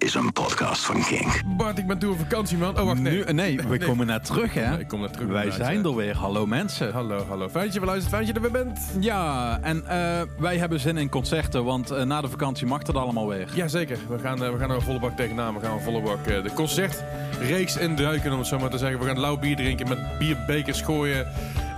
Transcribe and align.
is 0.00 0.14
een 0.14 0.32
podcast 0.32 0.84
van 0.84 1.02
Kink. 1.04 1.42
Bart, 1.56 1.78
ik 1.78 1.86
ben 1.86 1.98
toe 1.98 2.12
op 2.12 2.18
vakantie, 2.18 2.56
man. 2.58 2.78
Oh, 2.78 2.84
wacht, 2.84 3.00
nee. 3.00 3.24
Nu, 3.24 3.32
nee, 3.32 3.56
we 3.56 3.76
Nee. 3.76 3.88
komen 3.88 4.06
net 4.06 4.24
terug, 4.24 4.54
hè? 4.54 4.78
Ik 4.78 4.88
kom 4.88 5.00
net 5.00 5.12
terug, 5.12 5.28
Wij 5.28 5.50
zijn 5.50 5.84
er 5.84 5.96
weer. 5.96 6.16
Hallo 6.16 6.46
mensen. 6.46 6.92
Hallo, 6.92 7.24
hallo. 7.28 7.48
Fijn 7.48 7.64
dat 7.64 7.74
je 7.74 7.80
beluistert, 7.80 8.10
fijn 8.14 8.26
dat 8.26 8.34
je 8.36 8.40
er 8.46 8.52
weer 8.52 8.64
bent. 8.64 8.78
Ja, 9.00 9.58
en 9.62 9.86
eh, 9.86 10.20
wij 10.38 10.56
hebben 10.58 10.80
zin 10.80 10.96
in 10.96 11.08
concerten, 11.08 11.64
want 11.64 11.90
eh, 11.90 12.02
na 12.04 12.20
de 12.20 12.28
vakantie 12.28 12.66
mag 12.66 12.78
het 12.86 12.96
allemaal 12.96 13.28
weer. 13.28 13.48
Jazeker, 13.54 13.98
we 14.08 14.18
gaan, 14.18 14.44
eh, 14.44 14.50
we 14.52 14.58
gaan 14.58 14.70
er 14.70 14.76
een 14.76 14.82
volle 14.82 14.98
bak 15.00 15.16
tegenaan. 15.16 15.54
We 15.54 15.60
gaan 15.60 15.72
een 15.72 15.80
volle 15.82 16.00
bak 16.00 16.26
eh, 16.26 16.42
de 16.42 16.52
concertreeks 16.54 17.76
induiken, 17.76 18.32
om 18.32 18.38
het 18.38 18.46
zo 18.46 18.58
maar 18.58 18.70
te 18.70 18.78
zeggen. 18.78 18.98
We 18.98 19.06
gaan 19.06 19.18
lauw 19.20 19.36
bier 19.38 19.56
drinken, 19.56 19.88
met 19.88 20.18
bierbekers 20.18 20.80
gooien. 20.80 21.26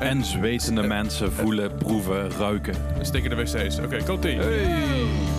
En 0.00 0.24
zwetende 0.24 0.82
mensen 0.82 1.32
voelen, 1.32 1.74
proeven, 1.76 2.30
ruiken. 2.30 2.74
En 2.98 3.06
steken 3.06 3.30
de 3.30 3.36
wc's. 3.36 3.78
Oké, 3.78 4.02
komt 4.04 4.24
ie. 4.24 4.36
Wasted. 4.36 5.31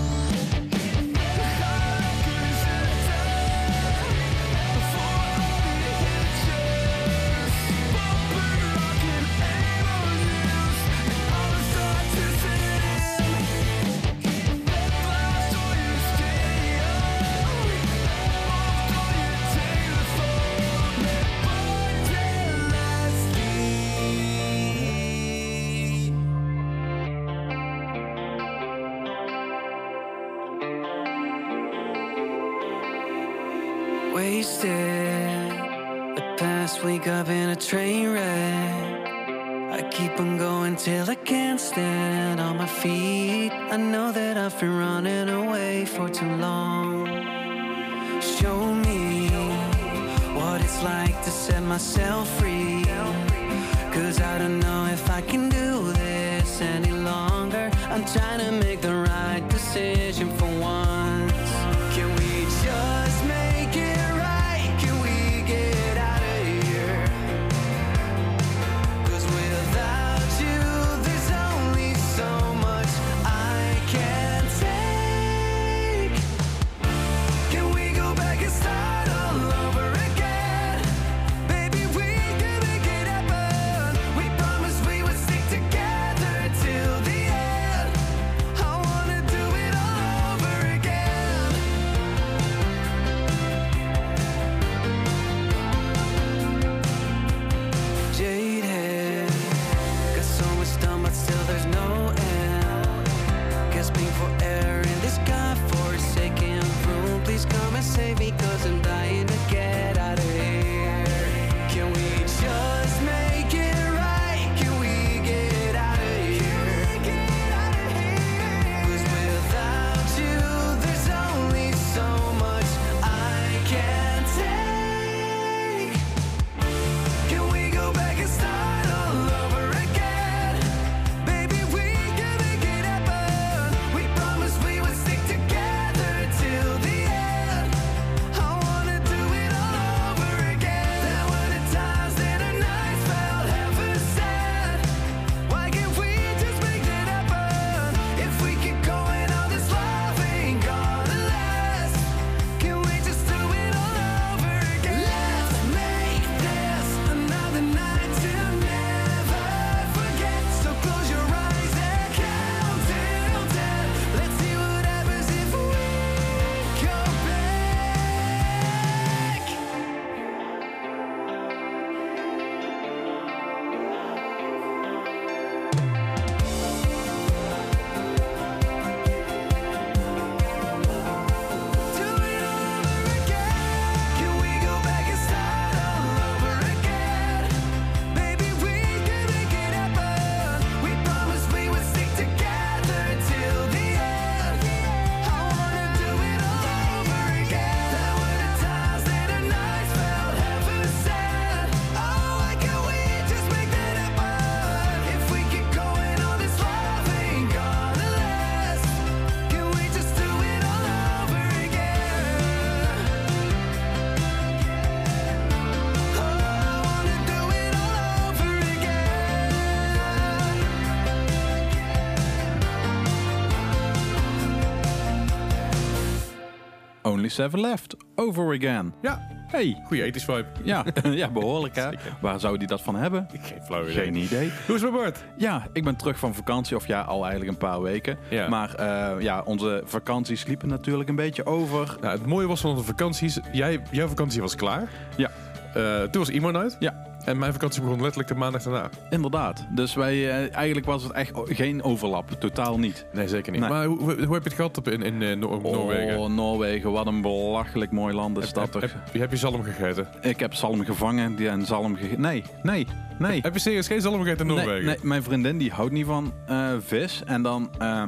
Only 227.23 227.35
seven 227.35 227.59
left. 227.59 227.95
Over 228.15 228.53
again. 228.55 228.93
Ja, 229.01 229.27
Hey. 229.47 229.81
goeie 229.87 230.03
ethisch 230.03 230.25
vibe. 230.25 230.45
Ja, 230.63 230.83
ja 231.03 231.29
behoorlijk 231.29 231.75
hè. 231.75 231.89
Waar 232.21 232.39
zou 232.39 232.57
die 232.57 232.67
dat 232.67 232.81
van 232.81 232.95
hebben? 232.95 233.27
Geen 233.41 233.61
flauw 233.63 233.81
idee. 233.81 233.93
Geen 233.93 234.15
idee. 234.15 234.51
Hoe 234.65 234.75
is 234.75 234.81
het 234.81 234.91
met 234.91 235.01
Bart? 235.01 235.23
Ja, 235.37 235.67
ik 235.73 235.83
ben 235.83 235.95
terug 235.95 236.19
van 236.19 236.35
vakantie, 236.35 236.75
of 236.75 236.87
ja, 236.87 237.01
al 237.01 237.21
eigenlijk 237.21 237.51
een 237.51 237.57
paar 237.57 237.81
weken. 237.81 238.17
Ja. 238.29 238.47
Maar 238.49 238.75
eh, 238.75 239.21
ja, 239.21 239.41
onze 239.45 239.81
vakanties 239.85 240.45
liepen 240.45 240.67
natuurlijk 240.67 241.09
een 241.09 241.15
beetje 241.15 241.45
over. 241.45 241.95
Nou, 242.01 242.17
het 242.17 242.25
mooie 242.25 242.47
was 242.47 242.61
van 242.61 242.69
onze 242.71 242.83
vakanties. 242.83 243.39
Jij, 243.51 243.79
jouw 243.91 244.07
vakantie 244.07 244.41
was 244.41 244.55
klaar. 244.55 244.89
Ja, 245.17 245.31
Eh, 245.73 246.01
toen 246.01 246.21
was 246.21 246.29
Emo 246.29 246.51
Night. 246.51 246.75
ja, 246.79 247.05
En 247.25 247.37
mijn 247.37 247.53
vakantie 247.53 247.81
begon 247.81 247.99
letterlijk 248.01 248.29
de 248.29 248.35
maandag 248.35 248.63
daarna. 248.63 248.89
inderdaad. 249.09 249.65
Dus 249.69 249.93
wij, 249.93 250.13
eh, 250.29 250.55
eigenlijk 250.55 250.85
was 250.85 251.03
het 251.03 251.11
echt 251.11 251.31
geen 251.45 251.83
overlap, 251.83 252.29
totaal 252.39 252.79
niet. 252.79 253.05
Nee, 253.13 253.27
zeker 253.27 253.51
niet. 253.51 253.61
Nee. 253.61 253.69
Maar 253.69 253.85
hoe, 253.85 253.99
hoe 253.99 254.33
heb 254.33 254.43
je 254.43 254.49
het 254.49 254.53
gehad 254.53 254.77
op, 254.77 254.87
in, 254.87 255.01
in 255.01 255.21
eh, 255.21 255.35
Noor- 255.35 255.61
Noorwegen? 255.61 256.17
Oh, 256.19 256.29
Noorwegen, 256.29 256.91
wat 256.91 257.07
een 257.07 257.21
belachelijk 257.21 257.91
mooi 257.91 258.13
land 258.13 258.37
is 258.37 258.53
dat 258.53 258.63
heb, 258.63 258.71
toch. 258.71 258.81
heb, 258.81 259.13
heb 259.21 259.31
je 259.31 259.37
zalm 259.37 259.63
gegeten? 259.63 260.07
Ik 260.21 260.39
heb 260.39 260.53
zalm 260.53 260.85
gevangen 260.85 261.35
die 261.35 261.49
en 261.49 261.65
zalm 261.65 261.95
gegeten. 261.95 262.21
Nee, 262.21 262.43
nee, 262.63 262.87
nee. 263.19 263.39
Heb 263.41 263.53
je 263.53 263.59
serieus 263.59 263.87
geen 263.87 264.01
zalm 264.01 264.21
gegeten 264.21 264.47
in 264.47 264.53
Nee, 264.55 264.65
Noorwegen? 264.65 264.85
nee, 264.85 264.97
mijn 265.01 265.23
vriendin 265.23 265.57
die 265.57 265.71
houdt 265.71 265.91
niet 265.91 266.05
van 266.05 266.33
eh, 266.47 266.67
vis. 266.79 267.21
En 267.25 267.41
dan, 267.41 267.69
eh, 267.77 268.03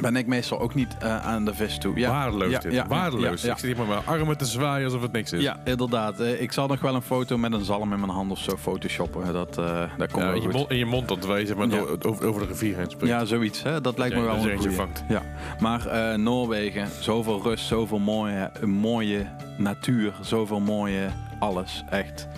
ben 0.00 0.16
ik 0.16 0.26
meestal 0.26 0.60
ook 0.60 0.74
niet 0.74 0.96
eh, 0.98 1.26
aan 1.26 1.44
de 1.44 1.54
vis 1.54 1.78
toe. 1.78 1.98
Ja. 1.98 2.10
Waardeloos 2.10 2.50
ja, 2.50 2.58
dit. 2.58 2.72
ja, 2.72 2.86
Waardeloos. 2.86 3.44
Ik 3.44 3.58
zit 3.58 3.62
hier 3.62 3.76
met 3.76 3.86
mijn 3.88 4.00
armen 4.04 4.36
te 4.38 4.44
zwaaien 4.44 4.84
alsof 4.84 5.02
het 5.02 5.12
niks 5.12 5.32
is. 5.32 5.42
Ja, 5.42 5.60
inderdaad. 5.64 6.20
Eh, 6.20 6.40
ik 6.40 6.52
zal 6.52 6.66
nog 6.66 6.80
wel 6.80 6.94
een 6.94 7.02
foto 7.02 7.38
met 7.38 7.52
een 7.52 7.64
zalm 7.64 7.92
in 7.92 8.00
mijn 8.00 8.12
hand 8.12 8.30
of 8.30 8.38
zo 8.38 8.56
photoshoppen. 8.56 9.32
Dat, 9.32 9.58
eh 9.58 9.82
dat 9.98 10.10
komt 10.12 10.24
Ja, 10.24 10.30
wel 10.32 10.34
in, 10.34 10.42
je 10.42 10.48
mond, 10.48 10.70
in 10.70 10.76
je 10.76 10.86
mond 10.86 11.08
dat 11.08 11.26
wij 11.26 11.46
zeg 11.46 11.56
maar 11.56 11.68
over, 12.02 12.26
over 12.26 12.40
de 12.40 12.46
rivier 12.46 12.76
heen 12.76 12.90
springen. 12.90 13.16
Ja, 13.18 13.24
zoiets. 13.24 13.62
Hè? 13.62 13.80
Dat 13.80 13.98
lijkt 13.98 14.14
me 14.14 14.20
wel 14.22 14.36
dat 14.36 14.44
een 14.44 14.56
goeie. 14.58 14.74
vangt. 14.76 15.04
Ja. 15.08 15.22
Maar 15.60 16.18
Noorwegen, 16.18 16.88
zoveel 17.00 17.42
rust, 17.42 17.66
zoveel 17.66 17.98
mooie, 17.98 18.50
mooie 18.64 19.26
natuur, 19.56 20.12
zoveel 20.20 20.60
mooie 20.60 21.08
alles. 21.38 21.84
Echt 21.90 22.28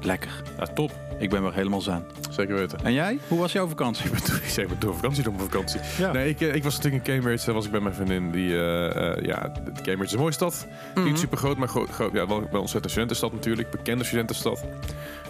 lekker. 0.00 0.42
Ja, 0.58 0.66
top. 0.66 0.90
Ik 1.18 1.30
ben 1.30 1.42
weer 1.42 1.54
helemaal 1.54 1.80
zen. 1.80 2.04
Zeker 2.30 2.54
weten. 2.54 2.78
En 2.82 2.92
jij? 2.92 3.18
Hoe 3.28 3.38
was 3.38 3.52
jouw 3.52 3.68
vakantie? 3.68 4.10
Ik 4.42 4.48
zeg 4.48 4.66
maar 4.68 4.78
door 4.78 4.94
vakantie, 4.94 5.22
door 5.22 5.32
mijn 5.32 5.50
vakantie. 5.50 5.80
Ja. 5.98 6.12
Nee, 6.12 6.28
ik, 6.28 6.40
eh, 6.40 6.54
ik 6.54 6.62
was 6.62 6.76
natuurlijk 6.76 7.06
in 7.06 7.14
Cambridge. 7.14 7.46
Daar 7.46 7.54
was 7.54 7.64
ik 7.64 7.70
bij 7.70 7.80
mijn 7.80 7.94
vriendin. 7.94 8.30
Die, 8.30 8.52
eh, 8.56 9.16
eh, 9.16 9.24
ja, 9.24 9.52
Cambridge 9.64 10.04
is 10.04 10.12
een 10.12 10.18
mooie 10.18 10.32
stad. 10.32 10.66
Mhm. 10.94 11.04
Niet 11.04 11.18
super 11.18 11.38
groot, 11.38 11.56
maar 11.56 11.68
groot, 11.68 11.90
groot, 11.90 12.12
ja, 12.12 12.26
wel, 12.26 12.40
wel 12.40 12.48
een 12.50 12.58
ontzettend 12.58 12.90
studentenstad 12.90 13.32
natuurlijk. 13.32 13.70
Bekende 13.70 14.04
studentenstad. 14.04 14.64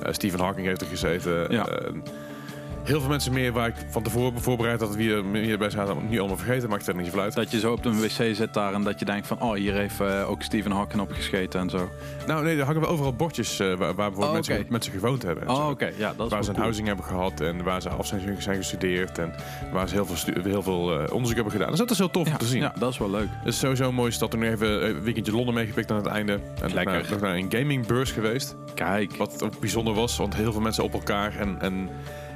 Eh, 0.03 0.13
Stephen 0.13 0.41
Hawking 0.41 0.67
heeft 0.67 0.81
er 0.81 0.87
gezeten. 0.87 1.47
Ja. 1.51 1.69
Heel 2.85 3.01
veel 3.01 3.09
mensen 3.09 3.33
meer 3.33 3.53
waar 3.53 3.69
ik 3.69 3.75
van 3.91 4.03
tevoren 4.03 4.41
voorbereid 4.43 4.81
had. 4.81 4.95
Wie 4.95 5.15
er 5.15 5.25
hierbij 5.33 5.71
zaten, 5.71 5.97
niet 6.09 6.19
allemaal 6.19 6.37
vergeten. 6.37 6.69
Maakt 6.69 6.87
er 6.87 6.95
niet 6.97 7.05
zoveel 7.07 7.21
uit. 7.21 7.35
Dat 7.35 7.51
je 7.51 7.59
zo 7.59 7.73
op 7.73 7.85
een 7.85 8.01
wc 8.01 8.09
zit 8.35 8.55
daar 8.55 8.73
en 8.75 8.83
dat 8.83 8.99
je 8.99 9.05
denkt 9.05 9.27
van... 9.27 9.41
oh, 9.41 9.53
hier 9.55 9.75
heeft 9.75 10.01
eh, 10.01 10.31
ook 10.31 10.43
Stephen 10.43 10.71
Hawking 10.71 11.03
op 11.03 11.13
gescheten 11.13 11.61
en 11.61 11.71
zo. 11.71 11.89
Nou 12.27 12.45
nee, 12.45 12.59
er 12.59 12.65
hangen 12.65 12.81
wel 12.81 12.91
overal 12.91 13.13
bordjes 13.15 13.61
eh, 13.61 13.67
waar, 13.67 13.79
waar 13.79 13.95
bijvoorbeeld 13.95 14.25
Oh, 14.27 14.33
mensen, 14.33 14.59
oké. 14.59 14.71
mensen 14.71 14.93
gewoond 14.93 15.23
hebben. 15.23 15.45
en 15.47 15.51
Oh, 15.55 15.69
oké. 15.69 15.91
Ja, 15.97 16.13
dat 16.17 16.27
is 16.27 16.33
waar 16.33 16.43
ze 16.43 16.49
een 16.49 16.55
cool. 16.55 16.65
housing 16.67 16.87
hebben 16.87 17.05
gehad 17.05 17.41
en 17.41 17.63
waar 17.63 17.83
ze 17.83 17.89
af 17.89 18.07
zijn, 18.07 18.43
zijn 18.43 18.57
gestudeerd 18.57 19.19
en 19.19 19.33
waar 19.73 19.89
ze 19.89 19.95
heel 19.95 20.07
veel, 20.07 20.43
heel 20.43 20.63
veel 20.63 20.93
eh, 21.01 21.13
onderzoek 21.13 21.35
hebben 21.35 21.53
gedaan. 21.53 21.69
Dus 21.71 21.79
dat 21.79 21.91
is 21.91 21.99
heel 21.99 22.11
tof 22.11 22.27
Ja, 22.27 22.33
om 22.33 22.39
te 22.39 22.47
zien. 22.47 22.61
ja, 22.61 22.75
dat 22.79 22.93
is 22.93 22.99
wel 22.99 23.11
leuk. 23.11 23.29
Het 23.31 23.53
is 23.53 23.59
sowieso 23.59 23.89
een 23.89 23.95
mooie 23.95 24.11
stad. 24.11 24.31
Toen 24.31 24.43
even 24.43 24.87
een 24.89 25.03
weekendje 25.03 25.33
Londen 25.33 25.55
meegepikt 25.55 25.91
aan 25.91 25.97
het 25.97 26.07
einde. 26.07 26.33
En 26.33 26.41
nog 26.63 26.73
Lekker. 26.73 26.93
naar, 26.95 27.07
nog 27.11 27.21
naar 27.21 27.35
een 27.37 27.47
gamingbeurs 27.53 28.11
geweest. 28.13 28.55
Kijk. 28.75 29.17
Wat 29.17 29.43
ook 29.43 29.61
bijzonder 29.61 29.95
was, 29.95 30.17
want 30.17 30.35
heel 30.35 30.53
veel 30.53 30.61
mensen 30.61 30.85
op 30.85 30.93
elkaar. 30.93 31.37
En, 31.39 31.57
en 31.61 31.89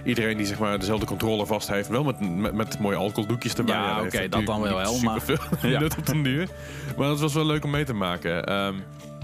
iedereen 0.09 0.37
die 0.37 0.47
zeg 0.47 0.59
maar 0.59 0.79
dezelfde 0.79 1.07
controle 1.07 1.47
vast 1.47 1.69
heeft. 1.69 1.89
Wel 1.89 2.05
met, 2.05 2.37
met, 2.39 2.53
met 2.55 2.79
mooie 2.79 2.97
alcoholdoekjes 2.97 3.55
erbij. 3.55 3.75
Ja, 3.75 3.97
dat 3.97 4.05
oké, 4.15 4.29
dat 4.29 4.47
dan 4.47 4.61
wel 4.61 4.75
wel, 4.77 4.99
maar- 5.01 5.21
superveel 5.21 5.59
Ja. 5.71 5.81
nut 5.81 5.97
op 5.99 6.07
den 6.07 6.23
duur. 6.23 6.49
Maar 6.97 7.09
het 7.09 7.21
was 7.21 7.35
wel 7.35 7.47
leuk 7.47 7.65
om 7.65 7.71
mee 7.71 7.85
te 7.85 7.95
maken. 7.95 8.45
Ehm, 8.45 8.75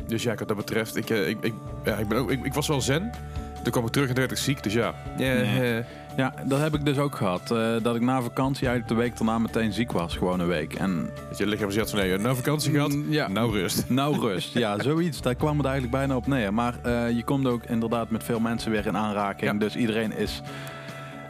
dus 0.06 0.22
ja, 0.22 0.34
wat 0.34 0.48
dat 0.48 0.56
betreft. 0.56 0.96
Ik, 0.96 1.10
eh, 1.10 1.28
ik, 1.28 1.36
ik, 1.40 1.54
ja, 1.84 1.96
ik, 1.96 2.08
ben 2.08 2.18
ook, 2.18 2.30
ik, 2.30 2.44
ik 2.44 2.54
was 2.54 2.66
wel 2.68 2.80
zen. 2.80 3.10
Toen 3.62 3.72
kwam 3.72 3.84
ik 3.86 3.92
terug 3.92 4.08
en 4.08 4.14
toen 4.14 4.24
werd 4.26 4.38
ik 4.38 4.44
ziek. 4.44 4.62
Dus 4.62 4.72
ja. 4.72 4.94
Nee. 5.16 5.42
eh, 5.76 5.84
Ja, 6.16 6.34
dat 6.46 6.60
heb 6.60 6.74
ik 6.74 6.84
dus 6.84 6.98
ook 6.98 7.14
gehad. 7.16 7.50
eh, 7.50 7.72
dat 7.82 7.94
ik 7.96 8.00
na 8.02 8.22
vakantie 8.22 8.66
eigenlijk 8.68 8.88
de 8.98 9.04
week 9.06 9.16
daarna 9.16 9.38
meteen 9.38 9.72
ziek 9.72 9.92
was. 9.92 10.16
Gewoon 10.16 10.40
een 10.40 10.46
week. 10.46 10.74
En 10.74 11.10
dat 11.28 11.38
je 11.38 11.46
lichaam 11.46 11.70
zegt 11.70 11.90
van 11.90 11.98
nee, 11.98 12.18
nou 12.18 12.36
vakantie 12.36 12.72
gehad. 12.72 12.92
Mm, 12.92 13.12
ja. 13.12 13.28
Nou 13.28 13.52
rust. 13.52 13.84
nou 13.88 14.18
rust. 14.28 14.52
Ja, 14.54 14.82
zoiets. 14.82 15.20
Daar 15.20 15.34
kwam 15.34 15.56
het 15.56 15.66
eigenlijk 15.66 15.96
bijna 15.96 16.16
op 16.16 16.26
neer. 16.26 16.54
Maar 16.54 16.74
eh, 16.82 17.10
je 17.10 17.24
komt 17.24 17.46
ook 17.46 17.64
inderdaad 17.64 18.10
met 18.10 18.24
veel 18.24 18.40
mensen 18.40 18.70
weer 18.70 18.86
in 18.86 18.96
aanraking. 18.96 19.52
Ja. 19.52 19.58
Dus 19.58 19.76
iedereen 19.76 20.16
is... 20.16 20.42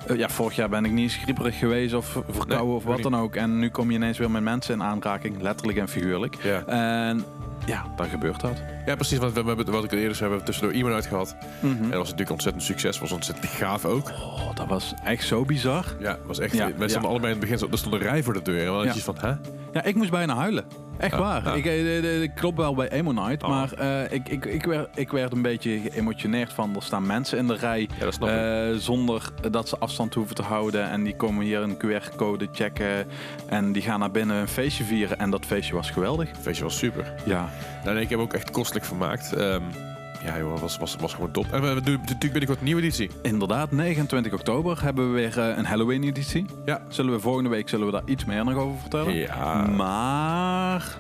eh, 0.07 0.17
ja, 0.17 0.29
vorig 0.29 0.57
jaar 0.57 0.69
ben 0.69 0.85
ik 0.85 0.93
niet 0.93 1.03
eens 1.03 1.17
grieperig 1.23 1.59
geweest 1.59 1.95
of 1.95 2.07
verkouden 2.07 2.67
Nee, 2.67 2.77
of 2.77 2.85
wat 2.85 3.03
dan 3.03 3.17
ook. 3.17 3.35
En 3.37 3.59
nu 3.59 3.71
kom 3.71 3.91
je 3.91 3.97
ineens 3.97 4.19
weer 4.19 4.31
met 4.31 4.43
mensen 4.43 4.75
in 4.75 4.83
aanraking. 4.83 5.43
Letterlijk 5.43 5.79
en 5.79 5.89
figuurlijk. 5.89 6.37
Ja. 6.43 6.67
En 6.67 7.25
ja, 7.67 7.85
dan 7.97 8.07
gebeurt 8.07 8.41
dat. 8.41 8.63
ja, 8.87 8.95
precies. 8.95 9.19
Want 9.19 9.33
we 9.33 9.43
hebben, 9.43 9.71
wat 9.71 9.85
ik 9.85 9.93
al 9.93 9.99
eerder 9.99 10.17
zei, 10.17 10.31
we 10.31 10.37
hebben 10.37 10.45
tussendoor 10.45 10.77
iemand 10.77 10.95
uit 10.95 11.07
gehad. 11.07 11.37
Mhm. 11.61 11.73
En 11.73 11.83
dat 11.83 11.91
was 11.91 12.03
natuurlijk 12.03 12.31
ontzettend 12.31 12.65
succes. 12.65 12.99
was 12.99 13.13
ontzettend 13.13 13.47
gaaf 13.47 13.85
ook. 13.85 14.09
Oh, 14.09 14.55
dat 14.55 14.67
was 14.67 14.95
echt 15.05 15.27
zo 15.27 15.45
bizar. 15.45 15.85
Ja, 16.01 16.19
was 16.27 16.39
echt. 16.39 16.53
Ja, 16.55 16.65
mensen 16.65 16.81
ja. 16.81 16.89
stonden 16.89 17.11
allebei 17.11 17.33
in 17.33 17.41
het 17.41 17.49
begin. 17.49 17.71
Er 17.71 17.79
stond 17.79 17.95
een 17.95 18.01
rij 18.01 18.23
voor 18.23 18.33
de 18.33 18.43
deur. 18.43 18.61
En 18.61 18.73
dan 18.73 18.95
je 18.95 19.03
van, 19.03 19.17
hè? 19.21 19.35
Ja, 19.75 19.83
ik 19.85 19.95
moest 19.95 20.11
bijna 20.11 20.35
huilen. 20.35 20.65
Echt 20.99 21.17
waar. 21.17 21.45
ja. 21.45 21.53
Ik, 21.55 21.65
eh, 21.67 21.99
eh, 21.99 22.23
ik 22.23 22.35
klop 22.35 22.57
wel 22.57 22.75
bij 22.75 22.89
Emo 22.89 23.13
Night, 23.13 23.43
Oh. 23.43 23.49
maar 23.49 23.73
eh, 23.73 24.13
ik, 24.13 24.29
ik, 24.29 24.45
ik, 24.45 24.65
werd, 24.65 24.89
ik 24.99 25.11
werd 25.11 25.33
een 25.33 25.43
beetje 25.43 25.81
geëmotioneerd 25.91 26.53
van... 26.53 26.75
er 26.77 26.83
staan 26.83 27.07
mensen 27.07 27.39
in 27.39 27.47
de 27.47 27.55
rij 27.55 27.89
Ja, 27.99 28.05
dat 28.05 28.15
snap 28.15 28.29
ik. 28.29 28.35
eh, 28.35 28.69
zonder 28.79 29.31
dat 29.51 29.69
ze 29.69 29.79
afstand 29.79 30.15
hoeven 30.15 30.35
te 30.35 30.43
houden. 30.43 30.91
En 30.91 31.03
die 31.05 31.17
komen 31.17 31.45
hier 31.45 31.61
een 31.63 31.77
QR-code 31.77 32.49
checken 32.53 33.07
en 33.49 33.73
die 33.73 33.83
gaan 33.83 34.01
naar 34.01 34.11
binnen 34.11 34.37
een 34.37 34.49
feestje 34.49 34.85
vieren. 34.85 35.19
En 35.19 35.31
dat 35.31 35.47
feestje 35.47 35.75
was 35.75 35.91
geweldig. 35.91 36.31
Feestje 36.41 36.65
was 36.65 36.79
super. 36.79 37.15
Ja, 37.25 37.49
Nou, 37.83 37.95
nee, 37.95 38.05
ik 38.05 38.11
heb 38.11 38.19
ook 38.19 38.33
echt 38.35 38.51
kostelijk 38.51 38.85
vermaakt. 38.87 39.33
Ehm, 39.33 39.63
ja, 40.25 40.39
joh, 40.39 40.59
was, 40.59 40.79
was, 40.79 40.97
was 41.01 41.15
gewoon 41.15 41.31
top. 41.31 41.53
En 41.53 41.63
we, 41.63 41.81
doen 41.81 41.95
natuurlijk 41.95 42.21
binnenkort 42.21 42.59
een 42.59 42.65
nieuwe 42.65 42.81
editie. 42.81 43.11
inderdaad. 43.23 43.71
29 43.71 44.33
oktober 44.33 44.83
hebben 44.83 45.07
we 45.13 45.21
weer 45.21 45.39
eh, 45.39 45.57
een 45.57 45.65
Halloween-editie. 45.65 46.47
Ja. 46.65 46.83
Zullen 46.89 47.13
we 47.13 47.21
volgende 47.21 47.49
week 47.49 47.69
zullen 47.69 47.87
we 47.87 47.93
daar 47.93 48.03
iets 48.05 48.25
meer 48.25 48.45
nog 48.45 48.55
over 48.55 48.81
vertellen? 48.81 49.15
Ja, 49.15 49.67
Maar 49.67 50.99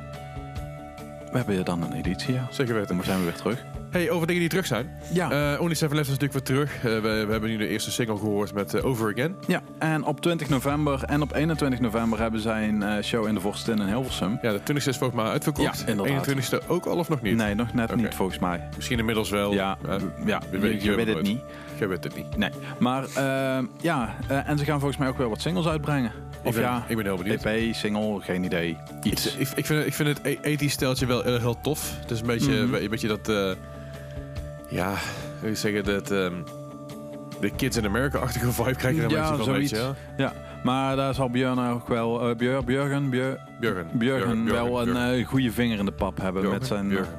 we 1.31 1.37
hebben 1.37 1.65
dan 1.65 1.82
een 1.82 1.93
editie, 1.93 2.35
ja. 2.35 2.47
zeker 2.50 2.75
weten. 2.75 2.97
Dan 2.97 3.05
zijn 3.05 3.19
we 3.19 3.25
weer 3.25 3.35
terug. 3.35 3.65
Hey, 3.94 4.11
over 4.11 4.26
dingen 4.26 4.41
die 4.41 4.50
terug 4.50 4.67
zijn. 4.67 4.91
Ja. 5.12 5.52
Eh 5.55 5.61
Only 5.61 5.75
Seven 5.75 5.96
Left 5.96 6.08
is 6.11 6.19
natuurlijk 6.19 6.46
weer 6.49 6.56
terug. 6.56 6.76
Eh, 6.76 6.82
we, 6.82 7.25
we 7.26 7.32
hebben 7.32 7.50
nu 7.50 7.56
de 7.56 7.69
eerste 7.69 7.91
single 7.91 8.17
gehoord 8.17 8.55
met 8.55 8.75
eh, 8.75 8.85
Over 8.85 9.12
Again. 9.12 9.37
Ja, 9.46 9.62
en 9.79 10.05
op 10.05 10.20
20 10.20 10.49
november 10.49 11.02
en 11.05 11.23
op 11.23 11.35
21 11.35 11.81
november 11.81 12.19
hebben 12.20 12.41
zij 12.41 12.69
een 12.69 13.05
show 13.05 13.26
in 13.26 13.35
de 13.35 13.41
Vorstin 13.41 13.79
in 13.81 13.87
Hilversum. 13.87 14.38
Ja, 14.43 14.52
de 14.52 14.58
20e 14.61 14.75
is 14.75 14.85
volgens 14.96 15.12
mij 15.23 15.25
uitverkocht. 15.31 15.79
Ja, 15.81 15.87
inderdaad. 15.87 16.29
21e 16.29 16.67
ook 16.69 16.85
al 16.87 16.96
of 16.96 17.08
nog 17.08 17.23
niet? 17.23 17.37
Nee, 17.37 17.55
nog 17.55 17.73
net 17.75 17.96
niet 17.96 18.14
volgens 18.14 18.38
mij. 18.38 18.69
Misschien 18.76 18.99
inmiddels 18.99 19.31
wel. 19.31 19.52
Ja, 19.52 19.79
ja 19.87 19.99
we- 19.99 20.11
je, 20.50 20.58
we- 20.58 20.82
je 20.85 20.91
we- 20.91 20.94
weet 20.96 21.06
we- 21.06 21.12
het 21.12 21.23
niet. 21.23 21.41
Je 21.79 21.87
weet 21.87 22.05
het 22.05 22.17
niet. 22.17 22.37
Nee, 22.37 22.50
maar 22.79 23.05
eh, 23.14 23.58
ja, 23.81 24.14
en 24.29 24.58
ze 24.58 24.64
gaan 24.64 24.79
volgens 24.79 24.99
mij 25.00 25.08
ook 25.08 25.19
wel 25.19 25.29
wat 25.29 25.41
singles 25.41 25.67
uitbrengen. 25.67 26.11
Ik 26.43 26.50
Of 26.50 26.55
ben, 26.55 26.62
ja, 26.62 26.85
ik 26.88 26.96
ben 26.96 27.05
heel 27.05 27.17
benieuwd. 27.17 27.44
EP, 27.44 27.75
single, 27.75 28.20
geen 28.20 28.44
idee. 28.44 28.76
Iets. 29.02 29.37
Ik, 29.37 29.49
ik, 29.55 29.67
vind, 29.67 29.87
ik 29.87 29.94
vind 29.94 30.08
het 30.08 30.20
e- 30.23 30.38
ethisch 30.43 30.73
steltje 30.73 31.06
wel 31.06 31.23
heel, 31.23 31.38
heel 31.41 31.61
tof. 31.61 31.93
Het 32.00 32.11
is 32.11 32.20
een 32.20 32.26
beetje, 32.26 32.62
Mhm. 32.64 32.75
een 32.75 32.91
beetje 32.91 33.08
dat... 33.08 33.29
eh, 34.67 34.73
ja, 34.77 34.95
ik 35.43 35.57
zeggen, 35.57 35.85
dat... 35.85 36.11
ehm, 36.11 36.33
de 37.41 37.51
Kids 37.51 37.77
in 37.77 37.85
America-achtige 37.85 38.53
vibe 38.53 38.75
krijg 38.75 38.97
je 38.97 39.03
een 39.03 39.09
Ja, 39.11 39.21
beetje 39.21 39.37
van, 39.37 39.45
zoiets. 39.45 39.71
weet 39.73 39.81
je 39.81 39.87
wel. 39.87 39.95
Ja, 40.17 40.33
maar 40.63 40.97
daar 40.97 41.15
zal 41.15 41.31
Björn 41.31 41.59
ook 41.59 41.89
wel, 41.89 42.29
eh 42.29 42.37
Björ, 42.37 42.65
Björgen, 42.65 43.11
Björ, 43.11 43.39
Björgen. 43.61 43.87
Björgen 43.93 44.45
wel 44.53 44.89
een 44.89 44.97
eh, 45.19 45.27
goede 45.27 45.53
vinger 45.53 45.79
in 45.79 45.85
de 45.85 45.93
pap 45.93 46.21
hebben 46.21 46.43
Björgen, 46.43 46.61
met 46.61 46.69
zijn... 46.69 46.89
Björgen. 46.89 47.19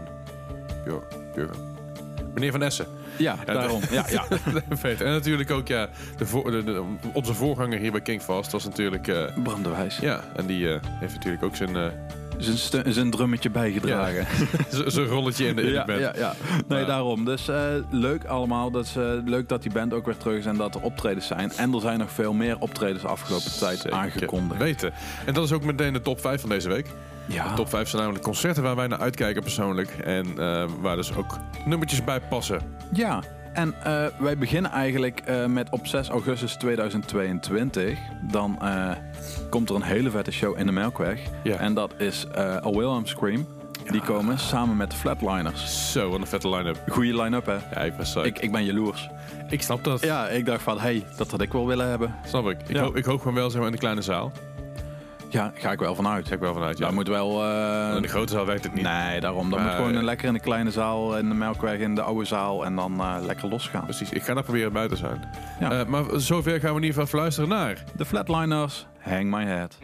Björgen. 0.86 1.08
Björgen. 1.34 1.74
Meneer 2.34 2.52
Van 2.52 2.62
Essen. 2.62 2.86
Ja, 3.18 3.36
Ja, 3.46 3.54
daarom. 3.54 3.82
Ja, 3.92 4.06
ja. 4.10 4.24
Vet. 4.70 5.02
En 5.02 5.12
natuurlijk 5.12 5.52
ook, 5.52 5.68
ja, 5.68 5.90
de 6.18 6.26
voor- 6.26 6.52
de- 6.52 6.64
de- 6.64 6.84
onze 7.14 7.34
voorganger 7.34 7.80
hier 7.80 7.92
bij 7.92 8.02
Kingfast 8.02 8.52
was 8.52 8.64
natuurlijk... 8.66 9.08
eh, 9.08 9.24
Bram 9.44 9.64
de 9.64 9.70
Wijs. 9.70 9.98
ja, 9.98 10.20
en 10.36 10.46
die 10.46 10.70
eh, 10.74 10.80
heeft 10.84 11.14
natuurlijk 11.14 11.44
ook 11.44 11.56
zijn, 11.56 11.76
eh, 11.76 11.84
Zijn, 12.38 13.10
drummetje 13.12 13.50
bijgedragen. 13.50 14.28
z- 14.70 14.84
zijn 14.86 15.06
rolletje 15.06 15.46
in 15.48 15.56
de, 15.56 15.62
in 15.62 15.72
ja, 15.72 15.86
band. 15.86 16.00
ja, 16.00 16.13
ja. 16.18 16.34
Nee, 16.68 16.80
Ja. 16.80 16.86
daarom. 16.86 17.25
Dus 17.25 17.48
eh, 17.48 17.62
leuk 17.89 18.25
allemaal. 18.25 18.72
Dus, 18.72 18.96
eh, 18.96 19.04
leuk 19.25 19.50
dat 19.50 19.62
die 19.62 19.72
band 19.72 19.94
ook 19.94 20.06
weer 20.06 20.18
terug 20.18 20.38
is 20.38 20.46
en 20.46 20.56
dat 20.58 20.75
er 20.75 20.82
optredens 20.82 21.27
zijn. 21.27 21.51
En 21.51 21.74
er 21.74 21.82
zijn 21.82 22.00
nog 22.00 22.12
veel 22.12 22.34
meer 22.34 22.60
optredens 22.60 23.01
de 23.01 23.08
afgelopen 23.08 23.51
tijd 23.60 23.80
Zeker 23.80 23.98
aangekondigd. 23.98 24.60
Weten. 24.62 24.94
En 25.25 25.34
dat 25.34 25.44
is 25.44 25.51
ook 25.51 25.63
meteen 25.63 25.94
de 25.94 26.01
top 26.01 26.20
5 26.22 26.42
van 26.42 26.50
deze 26.50 26.70
week. 26.70 26.88
Ja, 27.27 27.48
De 27.50 27.54
top 27.56 27.70
5 27.70 27.88
zijn 27.89 28.01
namelijk 28.01 28.25
concerten 28.25 28.63
waar 28.63 28.75
wij 28.75 28.88
naar 28.88 29.00
uitkijken 29.00 29.42
persoonlijk. 29.42 29.89
En 29.89 30.25
eh, 30.39 30.65
waar 30.82 30.96
dus 30.96 31.15
ook 31.15 31.38
nummertjes 31.65 32.04
bij 32.04 32.20
passen. 32.20 32.62
ja. 32.94 33.24
En 33.56 33.74
eh, 33.84 34.06
wij 34.18 34.38
beginnen 34.38 34.72
eigenlijk 34.72 35.20
eh, 35.20 35.46
met 35.46 35.70
op 35.70 35.88
6 35.88 36.10
augustus 36.10 36.54
2022. 36.56 37.98
Dan 38.22 38.62
eh, 38.62 38.92
komt 39.50 39.70
er 39.70 39.76
een 39.76 39.82
hele 39.82 40.10
vette 40.10 40.32
show 40.32 40.58
in 40.60 40.66
de 40.66 40.72
Melkweg. 40.72 41.20
Ja. 41.44 41.56
En 41.58 41.74
dat 41.74 41.94
is 41.98 42.26
A 42.38 42.70
Wilhelm 42.70 43.06
Scream. 43.06 43.48
Die 43.92 44.02
komen 44.02 44.40
samen 44.40 44.78
met 44.78 44.92
de 44.92 44.98
Flatliners. 44.98 45.92
Zo, 45.92 46.10
wat 46.10 46.20
een 46.20 46.28
vette 46.28 46.50
line-up. 46.50 46.78
Goeie 46.88 47.22
line-up, 47.22 47.46
hè? 47.46 47.54
Ja, 47.54 47.82
ik 47.82 47.94
ben. 47.98 48.26
Ik, 48.26 48.40
ik 48.40 48.52
ben 48.52 48.66
jaloers. 48.66 49.10
Ik 49.50 49.62
snap 49.62 49.84
dat. 49.84 50.02
Ja, 50.02 50.28
ik 50.28 50.46
dacht 50.46 50.64
van, 50.64 50.80
hey, 50.80 51.04
dat 51.18 51.32
had 51.32 51.42
ik 51.42 51.52
wel 51.52 51.68
willen 51.68 51.90
hebben. 51.90 52.16
Snap 52.26 52.50
ik. 52.50 52.58
Ik, 52.68 52.76
Ja. 52.76 52.82
hoop, 52.82 52.96
ik 52.96 53.06
hoop 53.06 53.20
gewoon 53.20 53.34
wel 53.34 53.50
zeg 53.50 53.58
maar, 53.58 53.66
in 53.68 53.74
de 53.74 53.80
kleine 53.80 54.02
zaal. 54.02 54.32
Ja, 55.36 55.51
ga 55.56 55.72
ik 55.72 55.80
wel 55.80 55.96
vanuit. 55.96 56.27
Ga 56.27 56.34
ik 56.34 56.39
wel 56.39 56.54
vanuit. 56.54 56.77
Ja. 56.77 56.84
Daar 56.86 56.94
moet 56.94 57.08
wel... 57.08 57.44
eh, 57.44 57.96
In 57.96 58.01
de 58.01 58.08
grote 58.08 58.34
zaal 58.34 58.46
werkt 58.46 58.63
het 58.63 58.74
niet. 58.74 58.84
Nee, 58.84 59.20
daarom. 59.20 59.50
Dan 59.50 59.60
Maar, 59.60 59.68
moet 59.68 59.75
gewoon 59.77 59.96
een 59.96 60.04
lekker 60.04 60.27
in 60.27 60.34
de 60.34 60.39
kleine 60.39 60.72
zaal, 60.72 61.18
in 61.18 61.30
de 61.30 61.36
Melkweg, 61.36 61.80
in 61.80 61.96
de 61.96 62.01
oude 62.01 62.25
zaal 62.25 62.65
en 62.65 62.75
dan 62.75 63.00
eh, 63.00 63.15
lekker 63.22 63.50
losgaan. 63.50 63.84
Precies. 63.84 64.10
Ik 64.10 64.24
ga 64.24 64.34
daar 64.34 64.44
proberen 64.44 64.74
bij 64.74 64.88
te 64.88 64.96
zijn. 64.96 65.30
Ja. 65.60 65.72
Eh, 65.80 65.86
maar 65.86 66.04
zover 66.13 66.60
gaan 66.60 66.72
we 66.72 66.77
in 66.80 66.84
ieder 66.86 67.01
geval 67.01 67.20
luisteren 67.20 67.50
naar... 67.50 67.84
De 67.98 68.06
Flatliners, 68.06 68.86
Hang 69.00 69.24
My 69.32 69.44
Head. 69.46 69.77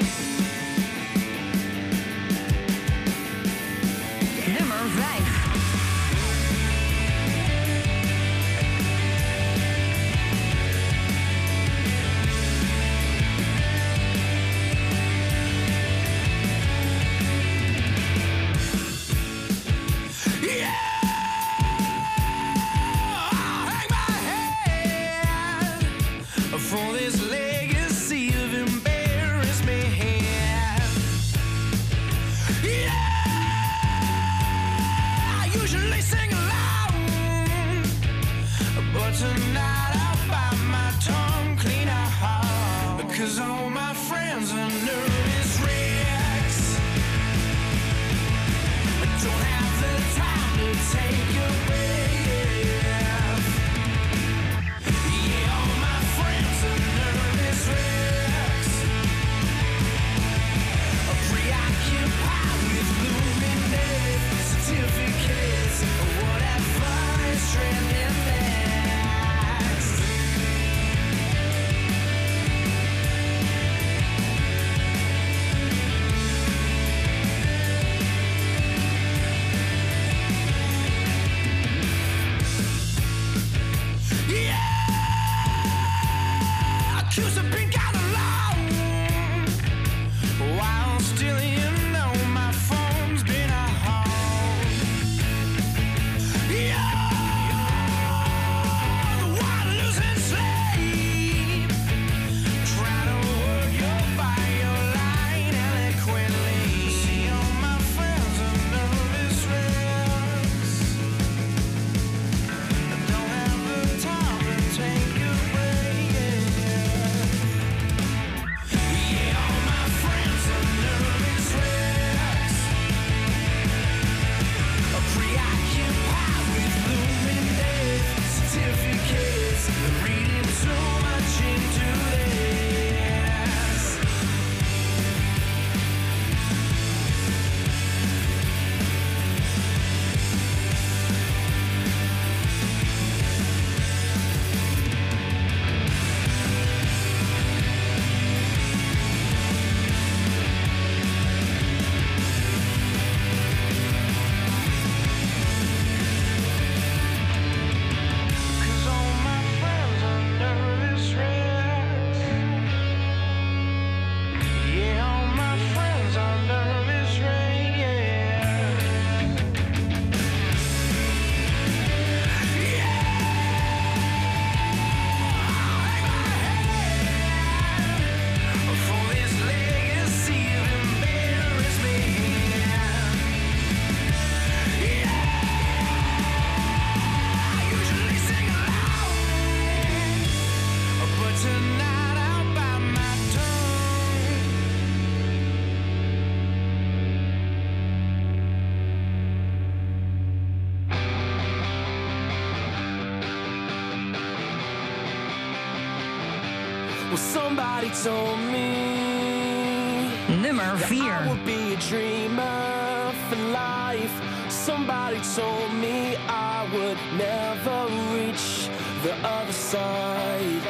Well, 207.12 207.18
somebody 207.18 207.90
told 207.90 208.40
me 208.40 210.08
Nimmer 210.42 210.78
fear. 210.78 211.12
I 211.12 211.28
would 211.28 211.46
be 211.46 211.74
a 211.74 211.76
dreamer 211.76 213.12
for 213.28 213.36
life. 213.52 214.14
Somebody 214.50 215.20
told 215.36 215.74
me 215.74 216.16
I 216.30 216.70
would 216.72 216.98
never 217.18 217.88
reach 218.16 218.70
the 219.04 219.14
other 219.28 219.52
side. 219.52 220.64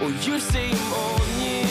Well, 0.00 0.10
you 0.10 0.40
seem 0.40 0.74
on 0.74 1.40
you. 1.40 1.67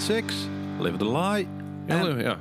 Six, 0.00 0.34
Live 0.78 0.96
the 0.96 1.04
Lie. 1.12 1.46
Ja, 1.86 2.00
En- 2.06 2.18
ja. 2.18 2.36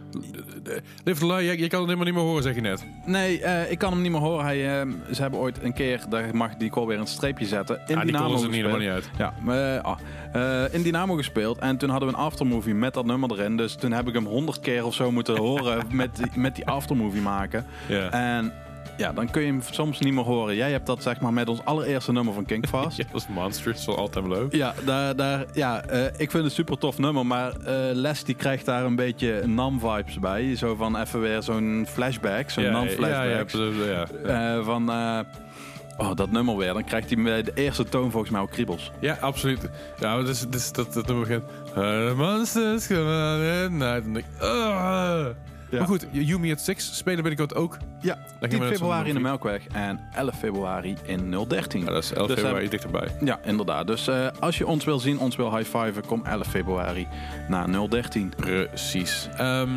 Live 1.04 1.20
the 1.20 1.26
Lie, 1.34 1.44
je, 1.46 1.58
je 1.60 1.68
kan 1.68 1.80
het 1.80 1.90
helemaal 1.90 2.06
niet 2.06 2.14
meer 2.14 2.24
horen, 2.24 2.44
zeg 2.44 2.56
je 2.56 2.62
net. 2.62 2.86
Nee, 3.06 3.42
eh, 3.42 3.72
ik 3.72 3.78
kan 3.78 3.92
hem 3.92 4.02
niet 4.02 4.12
meer 4.12 4.22
horen. 4.22 4.46
Hij, 4.46 4.80
eh, 4.82 4.88
ze 5.12 5.22
hebben 5.22 5.40
ooit 5.40 5.64
een 5.64 5.74
keer, 5.74 6.02
daar 6.10 6.36
mag 6.36 6.56
die 6.56 6.70
call 6.70 6.86
weer 6.86 7.00
een 7.00 7.08
streepje 7.08 7.46
zetten. 7.46 7.76
In 7.88 7.96
Ah, 7.96 8.02
die 8.04 8.12
Dynamo 8.12 8.24
konden 8.34 8.40
ze 8.44 8.50
niet 8.50 8.64
gespeeld. 8.66 8.82
helemaal 8.82 9.02
niet 9.02 9.06
uit. 9.18 9.36
Ja, 9.46 9.78
eh, 9.84 9.84
ah, 10.64 10.74
in 10.74 10.82
Dynamo 10.82 11.16
gespeeld. 11.16 11.58
En 11.58 11.78
toen 11.78 11.90
hadden 11.90 12.10
we 12.10 12.16
een 12.16 12.22
aftermovie 12.22 12.74
met 12.74 12.94
dat 12.94 13.06
nummer 13.06 13.32
erin. 13.32 13.58
Dus 13.58 13.76
toen 13.76 13.92
heb 13.92 14.08
ik 14.08 14.14
hem 14.14 14.26
honderd 14.26 14.60
keer 14.60 14.86
of 14.86 14.94
zo 14.94 15.12
moeten 15.12 15.38
horen 15.38 15.84
met, 15.92 16.16
die- 16.16 16.40
met 16.40 16.56
die 16.56 16.66
aftermovie 16.68 17.22
maken. 17.22 17.66
Ja. 17.88 18.10
En 18.12 18.54
ja, 18.98 19.14
dan 19.14 19.30
kun 19.30 19.42
je 19.42 19.48
hem 19.48 19.62
soms 19.72 20.00
niet 20.00 20.14
meer 20.14 20.24
horen. 20.24 20.56
Jij 20.56 20.72
hebt 20.72 20.86
dat 20.86 21.04
zeg 21.04 21.20
maar 21.22 21.34
met 21.34 21.50
ons 21.50 21.66
allereerste 21.66 22.12
nummer 22.12 22.34
van 22.34 22.46
Kingfast. 22.46 22.98
Ja, 22.98 23.04
dat 23.12 23.22
is 23.22 23.28
Monster, 23.28 23.66
dat 23.72 23.80
is 23.80 23.86
wel 23.86 23.98
altijd 23.98 24.28
leuk. 24.28 24.54
Ja, 24.56 24.74
daar, 24.86 25.16
daar, 25.16 25.46
ja 25.54 25.82
eh, 25.84 26.06
ik 26.06 26.12
vind 26.18 26.34
het 26.34 26.44
een 26.44 26.52
super 26.52 26.78
tof 26.78 26.98
nummer, 26.98 27.26
maar 27.26 27.52
eh, 27.52 27.76
Les 27.94 28.24
die 28.24 28.36
krijgt 28.36 28.66
daar 28.66 28.86
een 28.86 28.96
beetje 28.96 29.48
NAM-vibes 29.48 30.20
bij. 30.20 30.56
Zo 30.56 30.76
van 30.76 30.98
even 30.98 31.22
weer 31.22 31.44
zo'n 31.44 31.86
flashback, 31.90 32.50
zo'n 32.50 32.64
ja, 32.64 32.70
ja, 32.70 32.76
NAM-flashback. 32.78 33.50
ja, 33.86 34.08
ja. 34.26 34.56
Eh, 34.58 34.66
van, 34.66 34.90
oh, 35.98 36.16
dat 36.16 36.32
nummer 36.32 36.58
weer. 36.58 36.74
Dan 36.74 36.84
krijgt 36.84 37.10
hij 37.14 37.24
bij 37.24 37.44
de 37.44 37.52
eerste 37.54 37.84
toon 37.84 38.12
volgens 38.12 38.32
mij 38.32 38.42
ook 38.42 38.52
kriebels. 38.52 38.92
Ja, 39.00 39.18
absoluut. 39.22 39.70
Ja, 40.00 40.16
maar 40.16 40.26
dat 40.26 40.48
is, 40.52 40.72
dat, 40.72 40.96
nummer 40.96 41.20
begint. 41.20 41.44
"Uh, 41.78 42.14
monsters 42.18 42.88
come 42.88 43.02
on 43.02 43.64
at 43.64 43.72
night. 43.72 43.82
En 43.82 44.04
dan 44.04 44.14
denk 44.14 44.26
ik. 44.26 44.36
Ja. 45.70 45.78
Maar 45.78 45.88
goed, 45.88 46.08
Yumi 46.12 46.52
at 46.52 46.60
Six 46.62 46.98
spelen 46.98 47.24
binnenkort 47.24 47.56
ook. 47.56 47.78
Ja, 48.00 48.14
gaan 48.14 48.50
10 48.50 48.60
we 48.60 48.66
net 48.66 48.74
februari 48.74 49.08
in 49.10 49.14
de 49.16 49.20
Melkweg 49.22 49.68
en 49.68 50.00
11 50.14 50.36
februari 50.40 50.96
in 51.06 51.36
013. 51.48 51.80
Ja, 51.80 51.86
dat 51.86 52.04
is 52.04 52.14
11 52.14 52.28
Dus, 52.28 52.36
februari 52.40 52.66
eh, 52.66 52.72
dichterbij. 52.72 53.08
Ja, 53.24 53.40
inderdaad. 53.44 53.88
Dus 53.88 54.08
eh, 54.08 54.28
als 54.40 54.58
je 54.58 54.68
ons 54.68 54.86
wil 54.86 55.00
zien, 55.00 55.20
ons 55.20 55.36
wil 55.36 55.58
high-fiven, 55.58 56.06
kom 56.06 56.26
11 56.26 56.48
februari 56.48 57.08
naar 57.48 57.68
013. 57.90 58.34
Precies. 58.36 59.30
Ehm, 59.38 59.70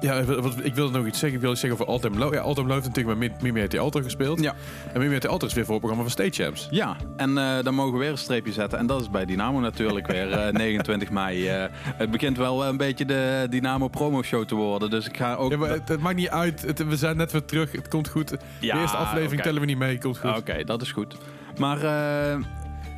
ja, 0.00 0.24
wat, 0.24 0.54
ik 0.64 0.74
wilde 0.74 0.98
nog 0.98 1.06
iets 1.06 1.18
zeggen. 1.18 1.38
Ik 1.38 1.44
wilde 1.44 1.58
zeggen 1.58 1.80
over 1.80 1.92
Altem 1.92 2.18
Low. 2.18 2.34
Ja, 2.34 2.40
Altem 2.40 2.64
Low 2.66 2.74
heeft 2.74 2.86
natuurlijk 2.86 3.18
met 3.18 3.42
Mimi 3.42 3.60
uit 3.60 3.70
die 3.70 3.80
Alter 3.80 4.02
gespeeld. 4.02 4.40
Ja. 4.40 4.54
En 4.92 5.00
Mimi 5.00 5.12
uit 5.12 5.22
die 5.22 5.30
Alter 5.30 5.48
is 5.48 5.54
weer 5.54 5.64
voor 5.64 5.74
het 5.74 5.82
programma 5.84 6.10
van 6.10 6.24
Stage 6.24 6.42
Champs. 6.42 6.68
Ja, 6.70 6.96
en 7.16 7.38
eh, 7.38 7.62
dan 7.62 7.74
mogen 7.74 7.92
we 7.92 7.98
weer 7.98 8.10
een 8.10 8.18
streepje 8.18 8.52
zetten. 8.52 8.78
En 8.78 8.86
dat 8.86 9.00
is 9.00 9.10
bij 9.10 9.24
Dynamo 9.24 9.60
natuurlijk 9.60 10.06
weer 10.06 10.30
eh, 10.32 10.52
29 10.52 11.10
mei. 11.10 11.48
Eh, 11.48 11.64
het 11.96 12.10
begint 12.10 12.36
wel 12.36 12.66
een 12.66 12.76
beetje 12.76 13.04
de 13.04 13.46
Dynamo 13.50 13.88
promo 13.88 14.22
show 14.22 14.44
te 14.44 14.54
worden. 14.54 14.90
Dus 14.90 15.06
ik 15.06 15.16
ga 15.16 15.34
ook... 15.34 15.50
Ja, 15.50 15.56
maar 15.56 15.70
het, 15.70 15.88
het 15.88 16.00
maakt 16.00 16.16
niet 16.16 16.28
uit. 16.28 16.62
Het- 16.62 16.88
we 16.88 16.96
zijn 16.96 17.16
net 17.16 17.32
weer 17.32 17.44
terug. 17.44 17.72
Het 17.72 17.88
komt 17.88 18.08
goed. 18.08 18.36
Ja, 18.60 18.74
de 18.74 18.80
eerste 18.80 18.96
aflevering 18.96 19.42
tellen 19.42 19.60
we 19.60 19.66
niet 19.66 19.78
mee. 19.78 19.98
Komt 19.98 20.18
goed. 20.18 20.36
Oké, 20.36 20.64
dat 20.64 20.82
is 20.82 20.92
goed. 20.92 21.14
Maar 21.58 21.82
eh, 21.82 22.38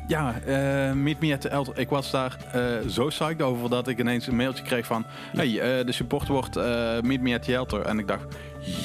ja, 0.07 0.33
eh 0.45 0.91
Meet 0.91 1.19
Me 1.19 1.33
at 1.33 1.41
the 1.41 1.49
Elder. 1.49 1.79
Ik 1.79 1.89
was 1.89 2.11
daar 2.11 2.37
eh, 2.51 2.61
zo 2.89 3.07
psyched 3.07 3.41
over 3.41 3.69
dat 3.69 3.87
ik 3.87 3.99
ineens 3.99 4.27
een 4.27 4.35
mailtje 4.35 4.63
kreeg 4.63 4.85
van... 4.85 5.05
Hey, 5.35 5.59
eh, 5.59 5.85
de 5.85 5.91
support 5.91 6.27
wordt 6.27 6.55
Meet 7.01 7.21
Me 7.21 7.33
at 7.35 7.43
the 7.43 7.55
Elder. 7.55 7.81
En 7.81 7.99
ik 7.99 8.07
dacht, 8.07 8.23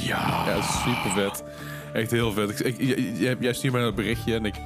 ja... 0.03 0.45
Ja, 0.47 0.63
super 0.63 1.11
vet. 1.15 1.43
Echt 1.93 2.11
heel 2.11 2.33
vet. 2.33 2.65
Ik, 2.65 2.79
ik, 2.79 2.99
jij- 3.19 3.37
jij, 3.41 3.53
stuurde 3.53 3.77
mij 3.77 3.87
dat 3.87 3.95
berichtje 3.95 4.35
en 4.35 4.45
ik, 4.45 4.57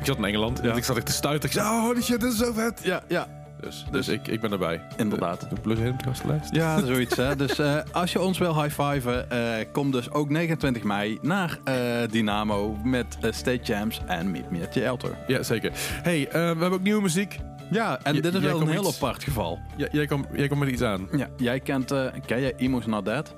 ik 0.00 0.06
zat 0.06 0.16
in 0.16 0.24
Engeland. 0.24 0.60
Ja. 0.62 0.70
En 0.70 0.76
ik 0.76 0.84
zat 0.84 0.96
echt 0.96 1.06
te 1.06 1.12
stuiten. 1.12 1.48
Ik 1.48 1.54
zei, 1.54 1.66
oh 1.68 1.80
holy 1.80 2.02
shit, 2.02 2.20
dit 2.20 2.32
is 2.32 2.38
zo 2.38 2.52
vet. 2.52 2.80
Ja, 2.82 3.02
ja, 3.08 3.26
Dus, 3.66 3.84
dus 3.90 4.08
ik, 4.08 4.28
ik 4.28 4.40
ben 4.40 4.52
erbij. 4.52 4.80
Inderdaad. 4.96 5.40
De, 5.40 5.46
de 5.54 5.60
Plus 5.60 5.78
Hidden 5.78 6.02
gastenlijst. 6.04 6.54
ja, 6.54 6.78
zoiets 6.86 7.16
hè. 7.16 7.36
Dus 7.36 7.58
eh, 7.58 7.76
als 7.92 8.12
je 8.12 8.20
ons 8.20 8.38
wil 8.38 8.62
high-fiven, 8.62 9.30
eh, 9.30 9.66
kom 9.72 9.90
dus 9.90 10.10
ook 10.10 10.30
29 10.30 10.82
mei 10.82 11.18
naar 11.22 11.58
eh, 11.64 11.74
Dynamo 12.10 12.76
met 12.84 13.16
State 13.20 13.60
Jams 13.62 14.00
en 14.06 14.30
Meet 14.30 14.50
Me 14.50 14.62
at 14.62 14.72
the 14.72 14.84
Elder. 14.84 15.16
Ja, 15.26 15.42
zeker. 15.42 15.70
hey, 16.02 16.28
we 16.32 16.38
hebben 16.38 16.72
ook 16.72 16.82
nieuwe 16.82 17.02
muziek. 17.02 17.38
Ja, 17.70 17.98
en 18.02 18.14
J- 18.14 18.20
dit 18.20 18.34
is 18.34 18.40
wel 18.40 18.60
een 18.60 18.68
heel 18.68 18.86
iets- 18.86 19.02
apart 19.02 19.24
geval. 19.24 19.58
Jij 19.90 20.06
komt 20.06 20.26
jij 20.32 20.48
komt 20.48 20.60
met 20.60 20.68
iets 20.68 20.82
aan. 20.82 21.08
Ja, 21.16 21.28
jij 21.36 21.60
kent, 21.60 21.92
ken 22.26 22.40
jij 22.40 22.54
Emo's 22.56 22.86
Not 22.86 23.04
Dead? 23.04 23.34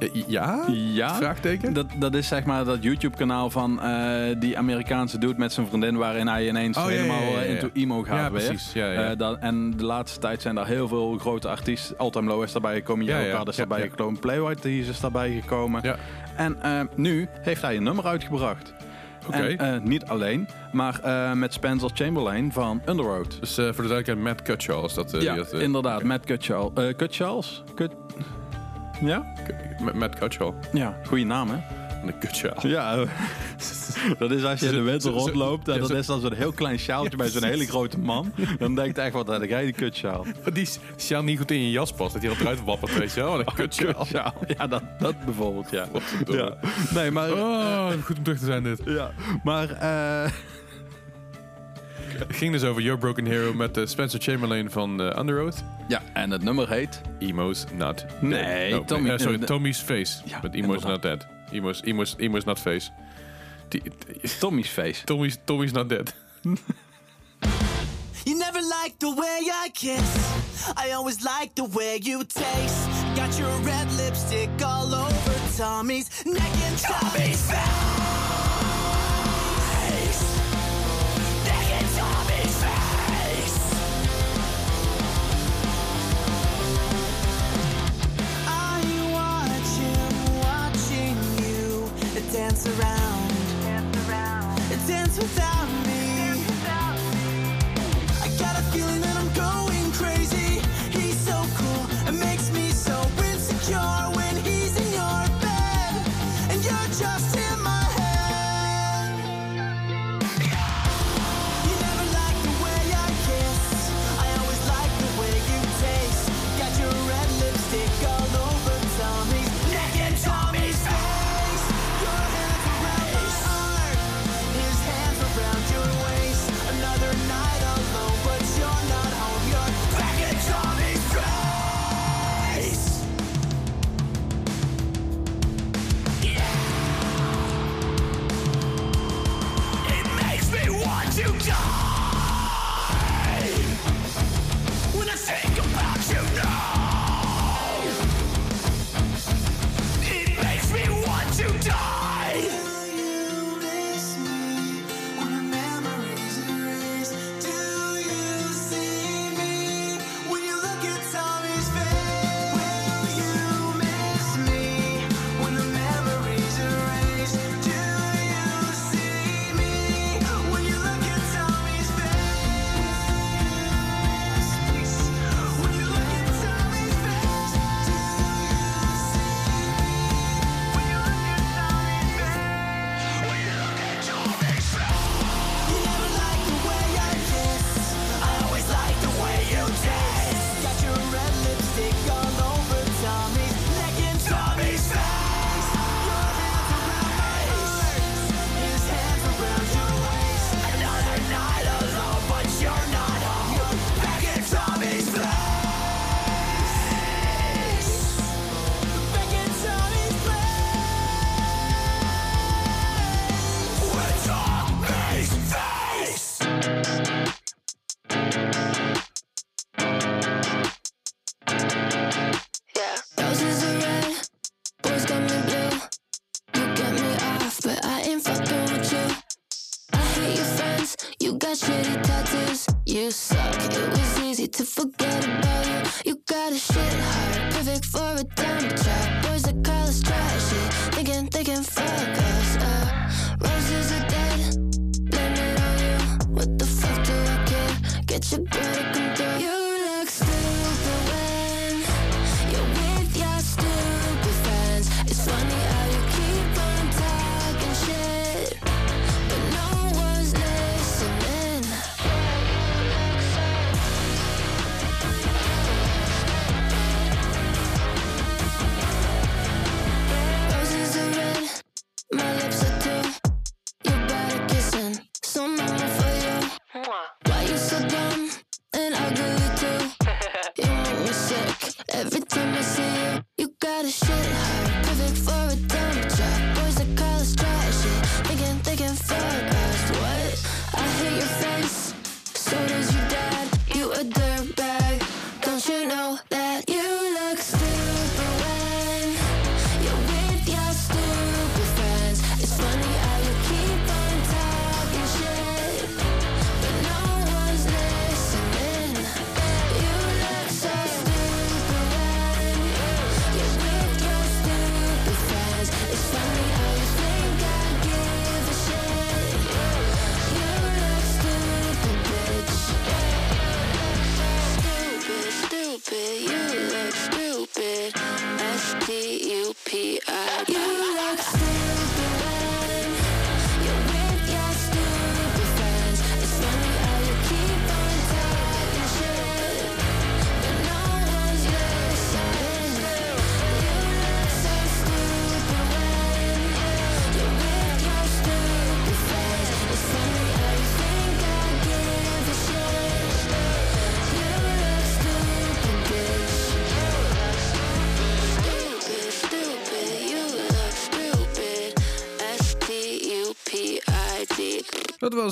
Eh, 0.00 0.22
Ja? 0.26 0.64
Ja. 0.68 1.14
Vraagteken? 1.14 1.72
Dat, 1.72 1.86
dat 1.98 2.14
is 2.14 2.28
zeg 2.28 2.44
maar 2.44 2.64
dat 2.64 2.82
YouTube-kanaal 2.82 3.50
van 3.50 3.80
eh, 3.82 4.36
die 4.38 4.58
Amerikaanse 4.58 5.18
dude 5.18 5.38
met 5.38 5.52
zijn 5.52 5.66
vriendin, 5.66 5.96
waarin 5.96 6.28
hij 6.28 6.48
ineens 6.48 6.76
Oh, 6.76 6.86
helemaal 6.86 7.22
ja, 7.22 7.28
ja, 7.28 7.36
eh, 7.36 7.48
ja. 7.48 7.54
into 7.54 7.70
emo 7.74 8.02
gaat 8.02 8.16
Ja, 8.18 8.30
weer. 8.30 8.44
precies. 8.46 8.72
Ja, 8.72 8.92
ja. 8.92 9.14
Dat, 9.14 9.38
en 9.40 9.76
de 9.76 9.84
laatste 9.84 10.18
tijd 10.20 10.42
zijn 10.42 10.54
daar 10.54 10.66
heel 10.66 10.88
veel 10.88 11.18
grote 11.18 11.48
artiesten. 11.48 11.98
Altam 11.98 12.26
Low 12.26 12.42
is 12.42 12.52
daarbij 12.52 12.74
gekomen, 12.74 13.04
Jero 13.04 13.42
is 13.44 13.56
daarbij 13.56 13.88
gekomen, 13.88 14.20
Playwhite 14.20 14.60
Tees 14.60 14.88
is 14.88 15.00
daarbij 15.00 15.30
gekomen. 15.40 15.80
Ja. 15.82 15.96
En 16.36 16.56
nu 16.96 17.28
heeft 17.40 17.62
hij 17.62 17.76
een 17.76 17.82
nummer 17.82 18.04
uitgebracht. 18.06 18.74
En 19.30 19.80
niet 19.84 20.04
alleen, 20.04 20.48
maar 20.72 21.00
met 21.36 21.52
Spencer 21.52 21.90
Chamberlain 21.94 22.52
van 22.52 22.82
Underworld. 22.88 23.40
Dus 23.40 23.54
voor 23.54 23.64
de 23.64 23.72
duidelijkheid, 23.72 24.18
Matt 24.18 24.42
Cutshall 24.42 24.84
is 24.84 24.94
dat. 24.94 25.10
ja, 25.10 25.18
die 25.18 25.44
dat, 25.44 25.52
inderdaad. 25.52 26.02
Matt 26.02 26.26
Cutshall. 26.26 26.70
Eh 26.74 26.94
Cutchalls? 26.96 27.62
Cut... 27.74 27.90
Ja? 29.00 29.24
Matt 29.94 30.18
Cutshall. 30.18 30.52
Ja, 30.72 30.96
goede 31.06 31.24
naam 31.24 31.50
hè? 31.50 31.56
De 32.06 32.18
Cutshall. 32.18 32.70
Ja, 32.70 32.96
dat 34.18 34.30
is 34.30 34.44
als 34.44 34.60
je 34.60 34.66
in 34.66 34.72
de 34.72 34.80
winter 34.80 35.10
rondloopt 35.10 35.68
en 35.68 35.74
ja, 35.74 35.80
dat 35.80 35.90
is 35.90 36.06
dan 36.06 36.20
zo'n 36.20 36.32
heel 36.32 36.52
klein 36.52 36.78
sjaaltje 36.78 37.16
bij 37.16 37.28
zo'n 37.28 37.44
hele 37.44 37.66
grote 37.66 37.98
man. 37.98 38.32
Dan 38.58 38.74
denkt 38.74 38.96
hij 38.96 39.04
echt, 39.04 39.14
wat 39.14 39.28
heb 39.28 39.44
jij 39.48 39.64
die 39.64 39.72
kutsjaal? 39.72 40.26
Maar 40.44 40.52
die 40.52 40.68
sjaal 40.96 41.22
niet 41.22 41.38
goed 41.38 41.50
in 41.50 41.60
je 41.62 41.70
jas 41.70 41.92
past. 41.92 42.12
Dat 42.12 42.22
hij 42.22 42.30
al 42.30 42.36
eruit 42.40 42.64
wappert, 42.64 42.98
weet 42.98 43.12
je 43.12 43.20
wel. 43.20 43.38
Een 43.38 43.44
Cutshall. 43.54 43.92
Kutsjaal. 43.94 44.34
Ja, 44.58 44.66
dat, 44.66 44.82
dat 44.98 45.24
bijvoorbeeld, 45.24 45.70
ja. 45.70 45.86
Nee, 46.94 47.10
maar... 47.10 47.32
Oh, 47.32 47.88
goed 48.04 48.16
om 48.16 48.22
terug 48.22 48.38
te 48.38 48.44
zijn 48.44 48.62
dit. 48.62 48.80
Ja, 48.84 49.10
maar... 49.42 49.70
eh, 49.70 50.30
Het 52.18 52.36
ging 52.36 52.52
dus 52.52 52.62
over 52.64 52.82
Your 52.82 52.98
Broken 52.98 53.26
Hero 53.26 53.52
met 53.54 53.76
eh, 53.76 53.86
Spencer 53.86 54.20
Chamberlain 54.20 54.70
van 54.70 55.00
eh 55.02 55.18
Underoath. 55.18 55.62
ja, 55.88 56.02
en 56.12 56.30
het 56.30 56.42
nummer 56.42 56.68
heet... 56.68 57.00
Emo's 57.18 57.64
Not 57.74 57.96
Dead. 57.98 58.22
Nee, 58.22 58.78
Oh, 58.80 58.86
Tommy- 58.86 59.10
eh, 59.10 59.18
sorry, 59.18 59.38
Tommy's 59.38 59.78
Face. 59.78 60.22
Ja, 60.24 60.38
met 60.42 60.54
Emo's. 60.54 60.82
Not 60.82 61.02
Dead. 61.02 61.26
Emo's, 61.50 61.80
emo's, 61.84 62.14
emo's 62.18 62.44
Not 62.44 62.58
Face. 62.60 62.90
Die, 63.68 63.82
die- 63.82 64.38
Tommy's 64.38 64.68
Face. 64.68 65.04
Tommy's, 65.04 65.36
Tommy's 65.44 65.72
Not 65.72 65.88
Dead. 65.88 66.14
You 68.24 68.36
never 68.38 68.60
liked 68.60 68.98
the 68.98 69.14
way 69.16 69.50
I 69.64 69.70
kiss. 69.72 70.16
I 70.86 70.92
always 70.92 71.16
liked 71.24 71.54
the 71.56 71.64
way 71.76 71.98
you 72.02 72.24
taste. 72.24 72.88
Got 73.16 73.38
your 73.38 73.56
red 73.64 73.90
lipstick 73.92 74.50
all 74.64 74.94
over 74.94 75.34
Tommy's 75.56 76.24
neck 76.26 76.52
and 76.66 76.78
Tommy's 76.78 77.50
face. 77.50 78.49
You 92.32 92.36
dance 92.38 92.66
around. 92.66 93.28
Dance 94.86 95.18
without 95.18 95.59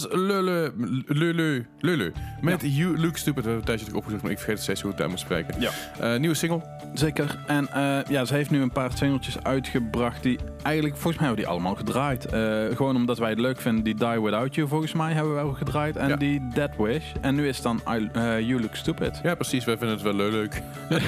was 0.00 0.12
Lulu, 0.12 0.72
Lulu, 1.06 1.66
Lulu. 1.80 2.12
Met 2.40 2.60
You 2.62 2.98
Look 2.98 3.16
Stupid. 3.16 3.44
We 3.44 3.50
hebben 3.50 3.68
een 3.68 3.76
tijdje 3.76 3.96
opgezocht, 3.96 4.22
maar 4.22 4.30
ik 4.30 4.38
vergeet 4.38 4.62
steeds 4.62 4.80
hoe 4.80 4.90
het 4.90 4.98
daar 4.98 5.08
moet 5.08 5.20
spreken. 5.20 5.60
Ja. 5.60 5.70
Eh, 6.00 6.18
nieuwe 6.20 6.34
single. 6.34 6.62
Zeker. 6.94 7.38
En 7.46 7.68
eh, 7.72 7.98
ja, 8.08 8.24
ze 8.24 8.34
heeft 8.34 8.50
nu 8.50 8.60
een 8.62 8.72
paar 8.72 8.90
singeltjes 8.94 9.42
uitgebracht 9.42 10.22
die 10.22 10.38
eigenlijk, 10.62 10.96
volgens 10.96 11.16
mij 11.22 11.26
hebben 11.26 11.44
we 11.44 11.50
die 11.50 11.60
allemaal 11.60 11.74
gedraaid. 11.74 12.26
Eh, 12.26 12.76
gewoon 12.76 12.96
omdat 12.96 13.18
wij 13.18 13.30
het 13.30 13.38
leuk 13.38 13.60
vinden. 13.60 13.84
Die 13.84 13.94
Die 13.94 14.20
Without 14.20 14.54
You, 14.54 14.68
volgens 14.68 14.92
mij, 14.92 15.12
hebben 15.12 15.34
we 15.34 15.42
wel 15.42 15.52
gedraaid. 15.52 15.96
En 15.96 16.08
Ja. 16.08 16.16
die 16.16 16.48
Dead 16.54 16.70
Wish. 16.76 17.04
En 17.20 17.34
nu 17.34 17.48
is 17.48 17.54
het 17.56 17.64
dan 17.64 17.80
I, 17.96 18.08
eh, 18.12 18.40
You 18.40 18.60
Look 18.60 18.74
Stupid. 18.74 19.20
Ja, 19.22 19.34
precies. 19.34 19.64
Wij 19.64 19.76
vinden 19.78 19.96
het 19.96 20.04
wel 20.04 20.14
leuk. 20.30 20.62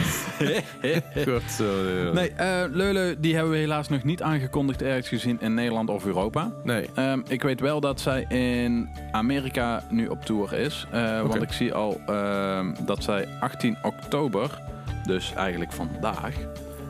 Goed. 1.26 1.50
zo, 1.50 1.64
Nee, 2.12 2.32
Leule, 2.70 3.16
die 3.18 3.34
hebben 3.34 3.52
we 3.52 3.58
helaas 3.58 3.88
nog 3.88 4.02
niet 4.02 4.22
aangekondigd 4.22 4.82
ergens 4.82 5.08
gezien 5.08 5.40
in 5.40 5.54
Nederland 5.54 5.88
of 5.88 6.06
Europa. 6.06 6.52
Nee. 6.64 6.88
Ehm, 6.94 7.20
ik 7.28 7.42
weet 7.42 7.60
wel 7.60 7.80
dat 7.80 8.00
zij 8.00 8.22
in 8.28 8.88
Amerika 9.12 9.82
nu 9.88 10.06
op 10.06 10.24
tour 10.24 10.54
is. 10.54 10.86
Want 11.22 11.42
ik 11.42 11.52
zie 11.52 11.74
al 11.74 12.00
ehm, 12.06 12.74
dat 12.84 13.02
zij 13.02 13.28
18 13.40 13.76
oktober, 13.82 14.60
dus 15.06 15.32
eigenlijk 15.34 15.72
vandaag, 15.72 16.34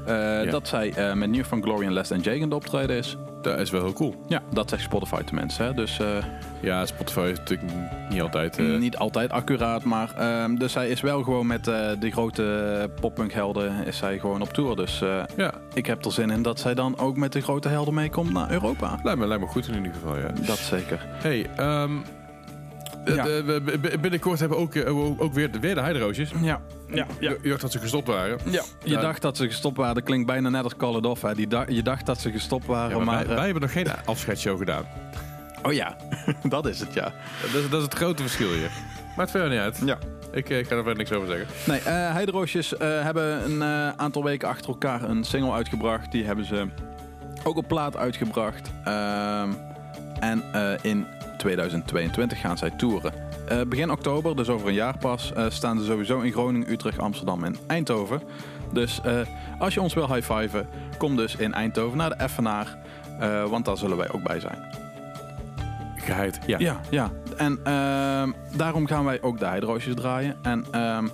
eh, 0.07 0.51
dat 0.51 0.68
zij 0.68 0.92
eh, 0.92 1.12
met 1.12 1.31
New 1.31 1.44
van 1.44 1.62
Glory 1.62 1.87
en 1.87 1.92
Less 1.92 2.11
Jake 2.11 2.31
aan 2.35 2.40
het 2.40 2.55
optreden 2.55 2.96
is. 2.96 3.16
Dat 3.42 3.59
is 3.59 3.70
wel 3.70 3.83
heel 3.83 3.92
cool. 3.92 4.14
Ja, 4.29 4.42
dat 4.53 4.68
zegt 4.70 4.83
Spotify 4.83 5.23
tenminste. 5.23 5.62
Hè? 5.62 5.75
Dus 5.75 5.99
eh, 6.01 6.07
Ja, 6.61 6.87
Spotify 6.87 7.29
is 7.33 7.38
natuurlijk 7.38 7.70
niet 8.11 8.20
altijd... 8.20 8.79
niet 8.79 8.96
altijd 8.96 9.31
accuraat, 9.31 9.85
maar 9.85 10.14
ehm, 10.18 10.55
dus 10.55 10.73
zij 10.73 10.88
is 10.88 11.01
wel 11.01 11.23
gewoon 11.23 11.46
met 11.46 11.64
de 11.64 12.11
grote 12.11 12.90
poppunkhelden 13.01 13.87
is 13.87 13.96
zij 13.96 14.18
gewoon 14.18 14.42
op 14.42 14.49
tour. 14.53 14.77
Dus 14.77 14.99
Ja, 15.37 15.55
ik 15.75 15.87
heb 15.87 16.05
er 16.05 16.12
zin 16.12 16.31
in 16.31 16.42
dat 16.42 16.61
zij 16.61 16.75
dan 16.75 16.99
ook 16.99 17.16
met 17.16 17.33
de 17.33 17.40
grote 17.40 17.68
helden 17.68 17.94
meekomt 17.94 18.33
naar 18.33 18.51
Europa. 18.51 18.99
lijkt 19.03 19.18
me, 19.18 19.27
lijkt 19.27 19.42
me 19.42 19.49
goed 19.49 19.68
in 19.68 19.75
ieder 19.75 19.92
geval, 19.92 20.16
ja. 20.18 20.29
Dat 20.46 20.59
zeker. 20.59 21.07
Hey, 21.09 21.46
ehm, 21.57 21.90
de- 21.92 22.20
Ja. 23.05 23.25
de- 23.25 23.43
we- 23.65 23.79
b- 23.79 24.01
binnenkort 24.01 24.39
hebben 24.41 24.59
we 24.59 24.65
ook, 24.65 24.75
eh, 24.75 25.21
ook, 25.21 25.33
weer, 25.33 25.51
de, 25.53 25.59
weer 25.61 25.75
de 25.75 25.81
heideroosjes. 25.81 26.31
Ja, 26.43 26.61
ja, 26.89 27.07
ja. 27.21 27.35
Je, 27.43 27.49
dacht 27.49 27.61
dat 27.61 27.73
ze 27.73 27.79
gestopt 27.79 28.07
waren. 28.07 28.39
Ja, 28.45 28.63
je 28.85 28.91
Ja. 28.91 29.01
dacht 29.01 29.23
dat 29.23 29.37
ze 29.37 29.47
gestopt 29.47 29.77
waren. 29.77 29.95
Dat 29.95 30.05
klinkt 30.05 30.27
bijna 30.27 30.49
net 30.49 30.65
als 30.65 30.77
Call 30.77 30.95
It 30.97 31.07
Off. 31.07 31.23
Hè. 31.23 31.35
Die 31.35 31.47
da- 31.47 31.65
je 31.69 31.83
dacht 31.83 32.07
dat 32.07 32.21
ze 32.21 32.31
gestopt 32.31 32.67
waren, 32.67 32.91
Ja, 32.91 32.97
maar 32.97 33.05
maar... 33.05 33.15
wij, 33.15 33.25
eh, 33.25 33.35
wij 33.35 33.45
hebben 33.45 33.63
nog 33.63 33.73
geen 33.73 33.87
afscheidsshow 34.05 34.59
gedaan. 34.59 34.85
Oh 35.63 35.73
ja, 35.73 35.97
dat 36.49 36.67
is 36.67 36.81
het, 36.81 36.95
ja. 36.95 37.13
Dat, 37.53 37.63
is- 37.63 37.69
dat 37.69 37.79
is 37.79 37.85
het 37.85 37.95
grote 37.95 38.23
verschil 38.23 38.49
hier. 38.53 38.71
Maakt 39.17 39.31
verder 39.31 39.49
niet 39.51 39.59
uit. 39.59 39.81
Ja. 39.85 39.99
Ik, 40.33 40.51
eh, 40.51 40.59
ik 40.59 40.65
ga 40.67 40.71
er 40.77 40.77
verder 40.83 40.97
niks 40.97 41.13
over 41.13 41.29
zeggen. 41.29 41.47
Nee, 41.67 41.79
eh 41.79 42.13
Heideroosjes 42.13 42.77
eh, 42.77 43.03
hebben 43.03 43.45
een 43.45 43.63
eh, 43.63 43.89
aantal 43.97 44.25
weken 44.25 44.49
achter 44.49 44.69
elkaar 44.69 45.03
een 45.03 45.25
single 45.25 45.53
uitgebracht. 45.53 46.13
Die 46.13 46.25
hebben 46.25 46.45
ze 46.45 46.67
ook 47.45 47.57
op 47.57 47.69
plaat 47.69 47.97
uitgebracht. 47.97 48.71
Ehm, 48.85 49.49
en 50.21 50.43
eh, 50.53 50.73
in 50.83 51.07
2022 51.40 52.40
gaan 52.40 52.59
zij 52.59 52.70
toeren. 52.70 53.12
Eh, 53.48 53.61
begin 53.68 53.90
oktober, 53.90 54.37
dus 54.37 54.48
over 54.48 54.68
een 54.68 54.74
jaar 54.74 54.98
pas, 54.98 55.33
eh, 55.33 55.46
staan 55.48 55.79
ze 55.79 55.85
sowieso 55.85 56.20
in 56.20 56.33
Groningen, 56.33 56.70
Utrecht, 56.70 56.98
Amsterdam 56.98 57.44
en 57.44 57.57
Eindhoven. 57.66 58.22
Dus 58.72 59.00
eh, 59.05 59.20
als 59.59 59.74
je 59.74 59.81
ons 59.81 59.94
wil 59.94 60.14
high-fiven, 60.14 60.68
kom 60.98 61.16
dus 61.16 61.37
in 61.37 61.55
Eindhoven 61.55 61.98
naar 61.98 62.09
de 62.09 62.14
Effenaar. 62.14 62.79
want 63.48 63.64
daar 63.64 63.76
zullen 63.76 63.96
wij 63.96 64.11
ook 64.11 64.22
bij 64.22 64.40
zijn. 64.40 64.59
Geheid. 65.96 66.38
Ja. 66.46 66.59
Ja, 66.59 66.81
ja. 66.90 67.11
En 67.37 67.59
ehm, 67.64 68.33
daarom 68.57 68.87
gaan 68.87 69.05
wij 69.05 69.22
ook 69.22 69.38
de 69.38 69.46
Heideroosjes 69.46 69.94
draaien. 69.94 70.37
En 70.42 70.66
ehm, 70.70 71.05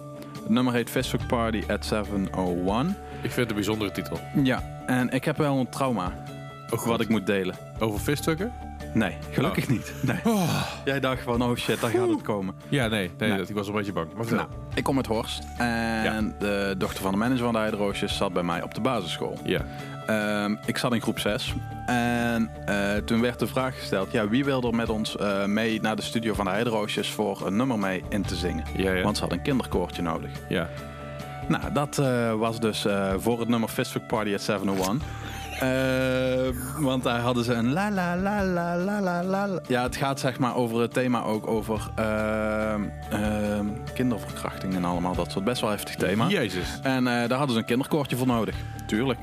het 0.42 0.48
nummer 0.48 0.72
heet 0.72 0.90
Facebook 0.90 1.26
Party 1.26 1.62
at 1.68 1.84
701. 1.84 2.86
Ik 2.88 2.96
vind 3.20 3.36
het 3.36 3.48
een 3.48 3.54
bijzondere 3.54 3.90
titel. 3.90 4.18
Ja, 4.42 4.62
en 4.86 5.10
ik 5.10 5.24
heb 5.24 5.36
wel 5.36 5.58
een 5.58 5.68
trauma 5.68 6.12
Ook 6.70 6.80
wat 6.80 7.00
ik 7.00 7.08
moet 7.08 7.26
delen. 7.26 7.54
Over 7.78 8.00
fiststukken? 8.00 8.65
Nee, 8.96 9.16
gelukkig 9.32 9.64
Oh. 9.64 9.70
niet. 9.70 9.92
Nee. 10.02 10.16
Jij 10.84 11.00
dacht 11.00 11.22
van, 11.22 11.42
oh 11.42 11.56
shit, 11.56 11.80
daar 11.80 11.90
gaat 11.90 12.08
het 12.08 12.22
komen. 12.22 12.54
Ja, 12.68 12.86
nee. 12.88 13.10
nee, 13.18 13.28
Nee. 13.28 13.38
dat- 13.38 13.48
ik 13.48 13.54
was 13.54 13.68
een 13.68 13.74
beetje 13.74 13.92
bang. 13.92 14.08
Maar. 14.16 14.34
Nou, 14.34 14.48
ik 14.74 14.84
kom 14.84 14.96
uit 14.96 15.06
Horst. 15.06 15.42
En 15.58 16.34
de 16.38 16.74
dochter 16.78 17.02
van 17.02 17.12
de 17.12 17.18
manager 17.18 17.44
van 17.44 17.52
de 17.52 17.58
Heideroosjes 17.58 18.16
zat 18.16 18.32
bij 18.32 18.42
mij 18.42 18.62
op 18.62 18.74
de 18.74 18.80
basisschool. 18.80 19.38
Ja. 19.44 19.60
Ehm, 20.06 20.54
ik 20.66 20.78
zat 20.78 20.94
in 20.94 21.00
groep 21.00 21.18
6. 21.18 21.54
En 21.86 22.50
eh, 22.66 22.96
toen 23.04 23.20
werd 23.20 23.38
de 23.38 23.46
vraag 23.46 23.78
gesteld: 23.78 24.12
ja, 24.12 24.28
wie 24.28 24.44
wil 24.44 24.62
er 24.62 24.74
met 24.74 24.88
ons 24.88 25.16
eh, 25.16 25.44
mee 25.44 25.80
naar 25.80 25.96
de 25.96 26.02
studio 26.02 26.34
van 26.34 26.44
de 26.44 26.50
Heideroosjes 26.50 27.10
voor 27.10 27.46
een 27.46 27.56
nummer 27.56 27.78
mee 27.78 28.02
in 28.08 28.22
te 28.22 28.34
zingen? 28.36 28.64
Ja, 28.76 28.92
ja. 28.92 29.02
Want 29.02 29.14
ze 29.14 29.20
hadden 29.20 29.38
een 29.38 29.44
kinderkoortje 29.44 30.02
nodig. 30.02 30.30
Ja. 30.48 30.68
Nou, 31.48 31.72
dat 31.72 31.98
eh, 31.98 32.32
was 32.34 32.60
dus 32.60 32.86
voor 33.18 33.38
het 33.40 33.48
nummer 33.48 33.68
Fistfuck 33.68 34.06
Party 34.06 34.34
at 34.34 34.40
701. 34.42 35.00
Eh, 35.60 36.48
want 36.78 37.02
daar 37.02 37.20
hadden 37.20 37.44
ze 37.44 37.52
een 37.52 37.72
la 37.72 37.90
la 37.90 38.16
la 38.16 38.44
la 38.44 39.00
la 39.00 39.24
la. 39.24 39.48
Ja, 39.68 39.82
het 39.82 39.96
gaat 39.96 40.20
zeg 40.20 40.38
maar 40.38 40.54
over 40.56 40.80
het 40.80 40.92
thema 40.92 41.22
ook 41.22 41.46
over 41.46 41.80
ehm, 41.94 42.80
ehm, 43.10 43.66
kinderverkrachting 43.94 44.74
en 44.74 44.84
allemaal 44.84 45.14
dat 45.14 45.32
soort 45.32 45.44
best 45.44 45.60
wel 45.60 45.70
heftig 45.70 45.94
thema. 45.94 46.26
Jezus. 46.28 46.78
En 46.82 47.06
eh, 47.06 47.28
daar 47.28 47.38
hadden 47.38 47.54
ze 47.54 47.60
een 47.60 47.66
kinderkoortje 47.66 48.16
voor 48.16 48.26
nodig. 48.26 48.54
Tuurlijk. 48.86 49.18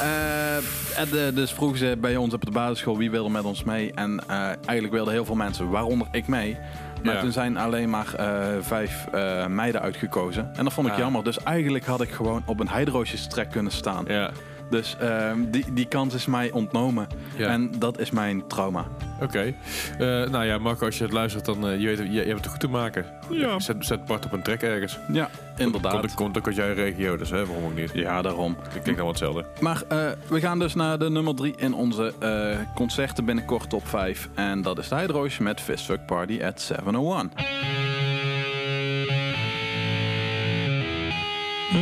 Eh, 0.00 0.56
en, 0.56 1.26
eh, 1.26 1.34
dus 1.34 1.52
vroegen 1.52 1.78
ze 1.78 1.96
bij 2.00 2.16
ons 2.16 2.34
op 2.34 2.44
de 2.44 2.50
basisschool 2.50 2.96
wie 2.96 3.10
wilde 3.10 3.30
met 3.30 3.44
ons 3.44 3.64
mee. 3.64 3.92
En 3.94 4.20
eh, 4.28 4.36
eigenlijk 4.46 4.92
wilden 4.92 5.12
heel 5.12 5.24
veel 5.24 5.34
mensen, 5.34 5.70
waaronder 5.70 6.06
ik 6.10 6.26
mee. 6.26 6.56
Maar 7.04 7.14
Ja. 7.14 7.20
toen 7.20 7.32
zijn 7.32 7.56
alleen 7.56 7.90
maar 7.90 8.14
eh, 8.14 8.46
vijf 8.60 9.06
eh, 9.12 9.46
meiden 9.46 9.80
uitgekozen. 9.80 10.50
En 10.54 10.64
dat 10.64 10.72
vond 10.72 10.88
ik 10.88 10.96
jammer. 10.96 11.24
Dus 11.24 11.42
eigenlijk 11.42 11.84
had 11.86 12.00
ik 12.00 12.10
gewoon 12.10 12.42
op 12.46 12.60
een 12.60 12.68
heidroosjestrek 12.68 13.50
kunnen 13.50 13.72
staan. 13.72 14.04
Ja, 14.08 14.30
Dus 14.70 14.96
ehm, 15.00 15.38
die, 15.50 15.72
die 15.72 15.86
kans 15.86 16.14
is 16.14 16.26
mij 16.26 16.50
ontnomen. 16.50 17.06
Ja. 17.36 17.48
En 17.48 17.70
dat 17.78 17.98
is 17.98 18.10
mijn 18.10 18.46
trauma. 18.46 18.86
oké. 19.20 19.54
Eh, 19.98 20.06
nou 20.06 20.44
ja, 20.44 20.58
Marco, 20.58 20.86
als 20.86 20.98
je 20.98 21.04
het 21.04 21.12
luistert, 21.12 21.44
dan 21.44 21.68
eh, 21.68 21.80
je, 21.80 21.86
weet, 21.86 21.98
je, 21.98 22.12
je 22.12 22.22
hebt 22.22 22.40
het 22.40 22.46
goed 22.46 22.60
te 22.60 22.68
maken. 22.68 23.06
Ja. 23.30 23.60
Zet, 23.60 23.76
zet 23.78 24.04
Bart 24.04 24.24
op 24.24 24.32
een 24.32 24.42
trek 24.42 24.62
ergens. 24.62 24.98
Ja, 25.12 25.30
inderdaad. 25.56 26.00
Komt, 26.00 26.14
komt 26.14 26.38
ook 26.38 26.46
uit 26.46 26.56
jouw 26.56 26.72
regio, 26.74 27.16
dus 27.16 27.30
hè, 27.30 27.46
waarom 27.46 27.64
ook 27.64 27.74
niet? 27.74 27.90
Ja, 27.94 28.22
daarom. 28.22 28.56
Dat 28.56 28.68
klinkt 28.68 28.88
allemaal 28.88 29.08
hetzelfde. 29.08 29.44
Maar 29.60 29.82
eh, 29.88 30.10
we 30.28 30.40
gaan 30.40 30.58
dus 30.58 30.74
naar 30.74 30.98
de 30.98 31.10
nummer 31.10 31.34
3 31.34 31.54
in 31.56 31.74
onze 31.74 32.12
eh, 32.18 32.58
concerten 32.74 33.24
binnenkort 33.24 33.70
top 33.70 33.88
5. 33.88 34.28
En 34.34 34.62
dat 34.62 34.78
is 34.78 34.88
de 34.88 34.94
Heidroosje 34.94 35.42
met 35.42 35.60
Fistfuck 35.60 36.06
Party 36.06 36.40
at 36.42 36.60
701. 36.60 37.30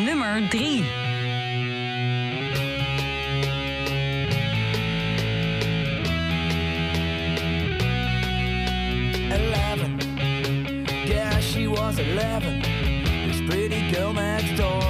Nummer 0.05 0.49
3. 0.49 0.85
11. 12.13 12.61
This 13.27 13.41
pretty 13.49 13.91
girl 13.91 14.13
next 14.13 14.57
door. 14.57 14.84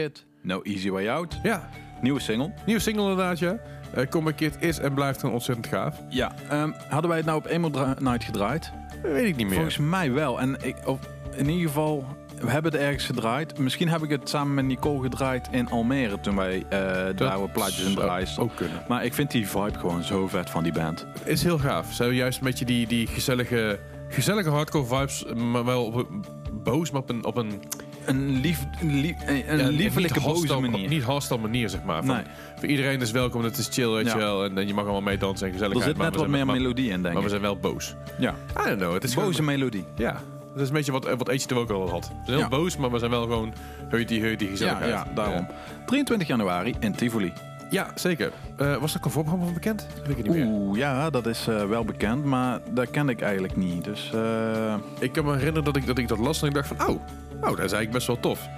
Kid, 0.00 0.24
No 0.42 0.60
Easy 0.62 0.90
Way 0.90 1.08
Out. 1.08 1.38
Ja, 1.42 1.68
Nieuwe 2.00 2.20
single. 2.20 2.52
nieuwe 2.66 2.80
single 2.80 3.02
inderdaad, 3.02 3.38
ja. 3.38 3.56
Eh 3.94 4.06
Comeback 4.06 4.36
Kid 4.36 4.56
is 4.60 4.78
en 4.78 4.94
blijft 4.94 5.20
gewoon 5.20 5.34
ontzettend 5.34 5.66
gaaf. 5.66 6.02
Ja. 6.08 6.34
ehm, 6.48 6.70
hadden 6.88 7.08
wij 7.08 7.16
het 7.18 7.26
nou 7.26 7.38
op 7.38 7.46
Emo 7.46 7.70
Night 7.98 8.24
gedraaid? 8.24 8.72
Weet 9.02 9.24
ik 9.28 9.36
niet 9.36 9.46
meer. 9.46 9.54
Volgens 9.54 9.78
mij 9.78 10.12
wel. 10.12 10.40
En 10.40 10.56
ik, 10.62 10.76
of 10.84 10.98
in 11.36 11.48
ieder 11.48 11.66
geval, 11.66 12.04
we 12.40 12.50
hebben 12.50 12.72
het 12.72 12.80
ergens 12.80 13.04
gedraaid. 13.04 13.58
Misschien 13.58 13.88
heb 13.88 14.02
ik 14.02 14.10
het 14.10 14.28
samen 14.28 14.54
met 14.54 14.64
Nicole 14.64 15.02
gedraaid 15.02 15.48
in 15.50 15.68
Almere 15.68 16.20
toen 16.20 16.36
wij 16.36 16.64
eh 16.68 16.78
daar 17.16 17.42
we 17.42 17.48
plaatjes 17.52 17.84
in 17.86 17.94
draaien. 17.94 18.28
ook 18.38 18.56
kunnen. 18.56 18.82
Maar 18.88 19.04
ik 19.04 19.14
vind 19.14 19.30
die 19.30 19.48
vibe 19.48 19.78
gewoon 19.78 20.02
zo 20.02 20.26
vet 20.28 20.50
van 20.50 20.62
die 20.62 20.72
band. 20.72 21.06
is 21.24 21.42
heel 21.42 21.58
gaaf. 21.58 21.92
Zo 21.92 22.12
juist 22.12 22.40
met 22.40 22.58
je 22.58 22.64
die, 22.64 22.86
die 22.86 23.06
gezellige, 23.06 23.78
gezellige 24.08 24.50
hardcore 24.50 24.84
vibes, 24.84 25.24
maar 25.34 25.64
wel 25.64 25.84
op 25.84 25.94
een- 25.94 26.24
boos, 26.62 26.90
maar 26.90 27.00
op 27.02 27.10
een, 27.10 27.24
op 27.24 27.36
een, 27.36 27.62
Een, 28.06 28.40
lief, 28.40 28.66
een, 28.80 29.00
lief- 29.00 29.16
een 29.26 29.58
ja, 29.58 29.68
liefelijke 29.68 30.20
boze 30.20 30.60
manier. 30.60 30.88
Niet 30.88 31.02
hostile 31.02 31.40
manier, 31.40 31.68
zeg 31.68 31.82
maar. 31.82 32.04
Van, 32.04 32.14
Nee. 32.14 32.24
Voor 32.58 32.68
iedereen 32.68 33.00
is 33.00 33.10
welkom, 33.10 33.44
het 33.44 33.58
is 33.58 33.68
chill, 33.72 33.88
weet 33.90 34.10
je 34.10 34.16
wel. 34.16 34.44
En, 34.44 34.58
en 34.58 34.66
je 34.66 34.74
mag 34.74 34.84
allemaal 34.84 35.00
mee 35.00 35.18
dansen 35.18 35.46
en 35.46 35.52
er 35.52 35.58
gezelligheid. 35.58 35.88
zit 35.90 35.96
maar 36.02 36.10
net 36.10 36.20
wat 36.20 36.28
meer 36.28 36.46
melodie 36.46 36.90
in, 36.90 37.02
denk 37.02 37.02
Maar 37.02 37.14
we 37.14 37.20
ik. 37.22 37.28
zijn 37.28 37.40
wel 37.42 37.56
boos. 37.56 37.94
Ja, 38.18 38.34
I 38.60 38.64
don't 38.68 38.76
know. 38.78 38.92
Het 38.92 39.04
is 39.04 39.14
boze 39.14 39.30
gewoon, 39.30 39.44
melodie. 39.58 39.84
Ja. 39.96 40.20
Het 40.52 40.60
is 40.60 40.68
een 40.68 40.74
beetje 40.74 40.92
wat, 40.92 41.04
wat 41.16 41.28
Eetje 41.28 41.48
er 41.54 41.60
ook 41.60 41.70
al 41.70 41.90
had. 41.90 42.08
We 42.08 42.14
zijn 42.26 42.38
heel 42.38 42.48
boos, 42.48 42.76
maar 42.76 42.90
we 42.90 42.98
zijn 42.98 43.10
wel 43.10 43.22
gewoon 43.22 43.52
heutie, 43.88 44.20
heutie, 44.20 44.48
gezelligheid. 44.48 44.90
ja, 44.90 45.06
daarom. 45.14 45.46
23 45.86 46.28
januari 46.28 46.74
in 46.80 46.92
Tivoli. 46.92 47.32
Ja, 47.70 47.90
zeker. 47.94 48.32
Eh, 48.56 48.76
was 48.76 48.94
er 48.94 49.00
een 49.04 49.10
voorprogramma 49.10 49.44
van 49.44 49.54
bekend? 49.54 49.86
Dat 49.96 50.06
weet 50.06 50.18
ik 50.18 50.24
niet 50.24 50.34
meer. 50.34 50.46
Oeh, 50.46 50.78
ja, 50.78 51.10
dat 51.10 51.26
is 51.26 51.46
eh, 51.48 51.64
wel 51.64 51.84
bekend, 51.84 52.24
maar 52.24 52.60
dat 52.70 52.90
kende 52.90 53.12
ik 53.12 53.20
eigenlijk 53.20 53.56
niet. 53.56 53.84
Dus 53.84 54.10
eh, 54.14 54.74
Ik 54.98 55.12
kan 55.12 55.24
me 55.24 55.30
herinneren 55.32 55.64
dat 55.64 55.76
ik 55.76 55.86
dat, 55.86 55.98
ik 55.98 56.08
dat 56.08 56.18
las 56.18 56.42
en 56.42 56.48
ik 56.48 56.54
dacht 56.54 56.68
van, 56.68 56.88
oh, 56.88 57.00
oh, 57.40 57.40
dat 57.40 57.50
is 57.50 57.58
eigenlijk 57.58 57.90
best 57.90 58.06
wel 58.06 58.20
tof. 58.20 58.48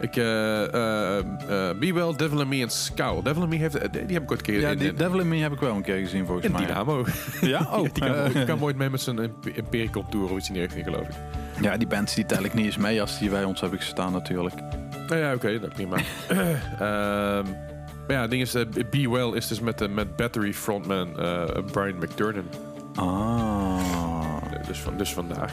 Ik, 0.00 0.16
eh 0.16 0.74
eh 0.74 1.18
eh, 1.18 1.78
Be 1.78 1.92
Well, 1.92 2.14
Devil 2.16 2.40
in 2.40 2.48
Me 2.48 2.62
en 2.62 2.70
Scowl. 2.70 3.22
Devil 3.22 3.42
in 3.42 3.48
Me 3.48 3.56
heeft, 3.56 3.78
eh, 3.78 3.88
die 3.92 4.14
heb 4.14 4.22
ik 4.22 4.30
ooit 4.30 4.40
een 4.40 4.46
keer 4.46 4.60
ja, 4.60 4.70
in, 4.70 4.78
die 4.78 4.94
Devil 4.94 5.20
in 5.20 5.28
Me 5.28 5.36
heb 5.36 5.52
ik 5.52 5.60
wel 5.60 5.74
een 5.74 5.82
keer 5.82 5.98
gezien 5.98 6.26
volgens 6.26 6.46
in 6.46 6.52
mij. 6.52 6.66
Dynamo. 6.66 7.04
Ja, 7.40 7.60
oh. 7.72 7.82
die 7.82 7.92
kan, 7.92 8.32
die 8.32 8.44
kan 8.44 8.62
ooit 8.62 8.76
mee 8.76 8.90
met 8.90 9.00
zijn 9.00 9.32
Impericum 9.54 10.04
Tour 10.10 10.30
of 10.30 10.36
iets 10.36 10.48
in 10.48 10.54
die 10.54 10.62
richting, 10.62 10.84
geloof 10.84 11.08
ik. 11.08 11.14
ja, 11.60 11.76
die 11.76 11.86
bands 11.86 12.14
die 12.14 12.26
tel 12.26 12.44
ik 12.44 12.54
niet 12.54 12.64
eens 12.64 12.76
mee 12.76 13.00
als 13.00 13.18
die 13.18 13.30
bij 13.30 13.44
ons 13.44 13.60
hebben 13.60 13.78
gestaan 13.78 14.12
natuurlijk. 14.12 14.54
Nou 15.08 15.20
ja, 15.20 15.34
oké, 15.34 15.58
dat 15.58 15.72
prima. 15.72 15.96
Ehm, 16.28 17.46
maar 18.06 18.18
ja, 18.18 18.20
het 18.20 18.30
ding 18.30 18.42
is, 18.42 18.52
Be 18.90 19.10
Well 19.10 19.32
is 19.32 19.46
dus 19.46 19.60
met, 19.60 19.94
met 19.94 20.16
Battery 20.16 20.52
frontman 20.52 21.12
Brian 21.72 21.96
McDernan. 21.98 22.44
Ah. 22.94 23.80
Dus, 24.66 24.78
van, 24.78 24.96
dus 24.96 25.12
vandaar. 25.12 25.52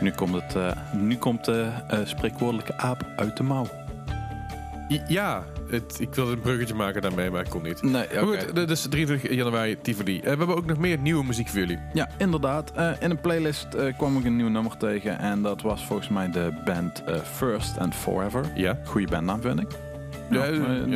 Nu 0.00 0.10
komt, 0.10 0.34
het, 0.34 0.54
eh, 0.56 0.70
nu 0.92 1.16
komt 1.16 1.44
de 1.44 1.68
eh, 1.88 1.98
spreekwoordelijke 2.04 2.76
aap 2.78 3.06
uit 3.16 3.36
de 3.36 3.42
mouw. 3.42 3.66
I- 4.90 5.02
ja, 5.08 5.44
het, 5.70 5.96
ik 6.00 6.14
wilde 6.14 6.32
een 6.32 6.40
bruggetje 6.40 6.74
maken 6.74 7.02
daarmee, 7.02 7.30
maar 7.30 7.44
ik 7.44 7.50
kon 7.50 7.62
niet. 7.62 7.82
Nee, 7.82 7.92
Maar 7.92 8.22
Goed, 8.24 8.38
d- 8.54 8.68
dus 8.68 8.86
23 8.90 9.30
januari 9.34 9.80
Tivoli. 9.80 10.16
Eh, 10.16 10.22
we 10.22 10.28
hebben 10.28 10.56
ook 10.56 10.66
nog 10.66 10.78
meer 10.78 10.98
nieuwe 10.98 11.24
muziek 11.24 11.48
voor 11.48 11.58
jullie. 11.58 11.78
Ja, 11.92 12.08
inderdaad. 12.18 12.72
In 13.00 13.10
een 13.10 13.20
playlist 13.20 13.66
kwam 13.96 14.18
ik 14.18 14.24
een 14.24 14.36
nieuw 14.36 14.48
nummer 14.48 14.76
tegen. 14.76 15.18
En 15.18 15.42
dat 15.42 15.62
was 15.62 15.84
volgens 15.84 16.08
mij 16.08 16.30
de 16.30 16.52
band 16.64 17.02
First 17.32 17.78
and 17.78 17.94
Forever. 17.94 18.44
Ja. 18.54 18.78
Goeie 18.84 19.08
bandnaam, 19.08 19.40
vind 19.40 19.60
ik. 19.60 19.68
Ja. 20.30 20.44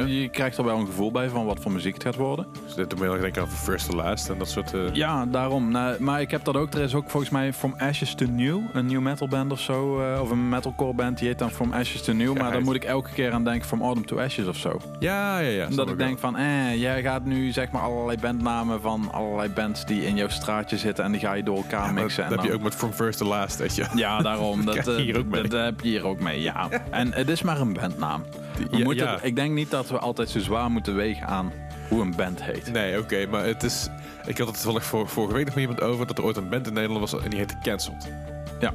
Je 0.05 0.29
krijgt 0.29 0.59
er 0.59 0.65
wel 0.65 0.79
een 0.79 0.87
gevoel 0.87 1.11
bij 1.11 1.29
van 1.29 1.45
wat 1.47 1.61
voor 1.61 1.73
muziek 1.73 1.95
het 1.95 2.03
gaat 2.03 2.17
worden. 2.17 2.47
Dus 2.65 2.75
dit 2.75 2.95
me 2.95 3.03
heel 3.03 3.13
erg 3.13 3.21
denken 3.23 3.43
aan 3.43 3.49
First 3.49 3.91
to 3.91 3.97
Last 3.97 4.29
en 4.29 4.39
dat 4.39 4.49
soort... 4.49 4.75
eh, 4.75 4.81
Ja, 4.93 5.27
daarom. 5.27 5.71
Nou, 5.71 6.03
maar 6.03 6.21
ik 6.21 6.31
heb 6.31 6.45
dat 6.45 6.57
ook. 6.57 6.73
Er 6.75 6.81
is 6.81 6.95
ook 6.95 7.11
volgens 7.11 7.33
mij 7.33 7.53
From 7.53 7.75
Ashes 7.79 8.15
to 8.15 8.27
New. 8.27 8.61
Een 8.73 8.87
new 8.87 9.01
metal 9.01 9.29
band 9.29 9.53
of 9.53 9.61
zo. 9.61 10.01
eh, 10.01 10.21
of 10.21 10.31
een 10.31 10.49
metalcore 10.49 10.95
band. 10.95 11.19
Die 11.19 11.29
heet 11.29 11.39
dan 11.39 11.51
From 11.51 11.73
Ashes 11.73 12.03
to 12.03 12.13
New. 12.13 12.37
maar 12.39 12.53
dan 12.53 12.63
moet 12.63 12.75
ik 12.75 12.85
elke 12.85 13.11
keer 13.11 13.33
aan 13.33 13.45
denken 13.45 13.67
From 13.69 13.83
Autumn 13.83 14.07
to 14.07 14.19
Ashes 14.19 14.47
of 14.47 14.57
zo. 14.57 14.81
ja, 14.99 15.39
ja. 15.39 15.49
ja 15.49 15.67
dat 15.69 15.89
ik 15.91 15.97
wel. 15.97 16.07
denk 16.07 16.19
van, 16.19 16.37
eh, 16.37 16.81
jij 16.81 17.03
gaat 17.03 17.25
nu 17.25 17.53
zeg 17.53 17.71
maar 17.71 17.83
allerlei 17.83 18.19
bandnamen 18.19 18.81
van 18.81 19.09
allerlei 19.13 19.49
bands 19.49 19.87
die 19.87 20.07
in 20.07 20.17
jouw 20.17 20.29
straatje 20.29 20.77
zitten. 20.79 21.05
En 21.05 21.13
die 21.13 21.21
ga 21.21 21.33
je 21.33 21.43
door 21.43 21.57
elkaar 21.57 21.95
mixen. 21.95 22.23
dat 22.23 22.33
en 22.33 22.39
heb 22.39 22.49
je 22.49 22.55
ook 22.55 22.63
met 22.63 22.75
From 22.75 22.93
First 22.93 23.19
to 23.19 23.27
Last, 23.27 23.57
weet 23.59 23.77
je. 23.77 23.87
Ja, 23.95 24.19
daarom. 24.21 24.65
Dat, 24.69 24.85
je 24.85 25.25
eh, 25.31 25.43
dat 25.51 25.65
heb 25.65 25.81
je 25.81 25.89
hier 25.89 26.05
ook 26.07 26.21
mee, 26.21 26.43
ja. 26.43 26.69
En 26.91 27.13
het 27.13 27.29
is 27.29 27.43
maar 27.43 27.61
een 27.61 27.73
bandnaam. 27.73 28.25
We 28.59 28.77
Ja, 28.77 28.85
moeten, 28.85 29.07
ja. 29.07 29.23
Ik 29.23 29.37
denk 29.37 29.55
niet 29.55 29.71
dat 29.71 29.89
we 29.89 29.99
altijd 29.99 30.29
zo 30.29 30.39
zwaar 30.39 30.71
moeten 30.71 30.95
wegen 30.95 31.27
aan 31.27 31.53
hoe 31.89 32.01
een 32.01 32.15
band 32.17 32.43
heet. 32.43 32.73
Nee, 32.73 32.99
oké, 32.99 33.27
maar 33.27 33.45
het 33.45 33.63
is... 33.63 33.89
Ik 34.27 34.39
had 34.39 34.47
het 34.47 34.57
toevallig 34.57 34.85
vor, 34.85 35.09
vorige 35.09 35.35
week 35.35 35.45
nog 35.45 35.55
met 35.55 35.63
iemand 35.63 35.81
over... 35.83 36.07
dat 36.07 36.19
er 36.19 36.25
ooit 36.25 36.37
een 36.37 36.49
band 36.49 36.67
in 36.67 36.73
Nederland 36.73 37.11
was 37.11 37.23
en 37.23 37.31
die 37.31 37.39
heette 37.39 37.59
Cancelled. 37.63 38.09
Ja. 38.61 38.73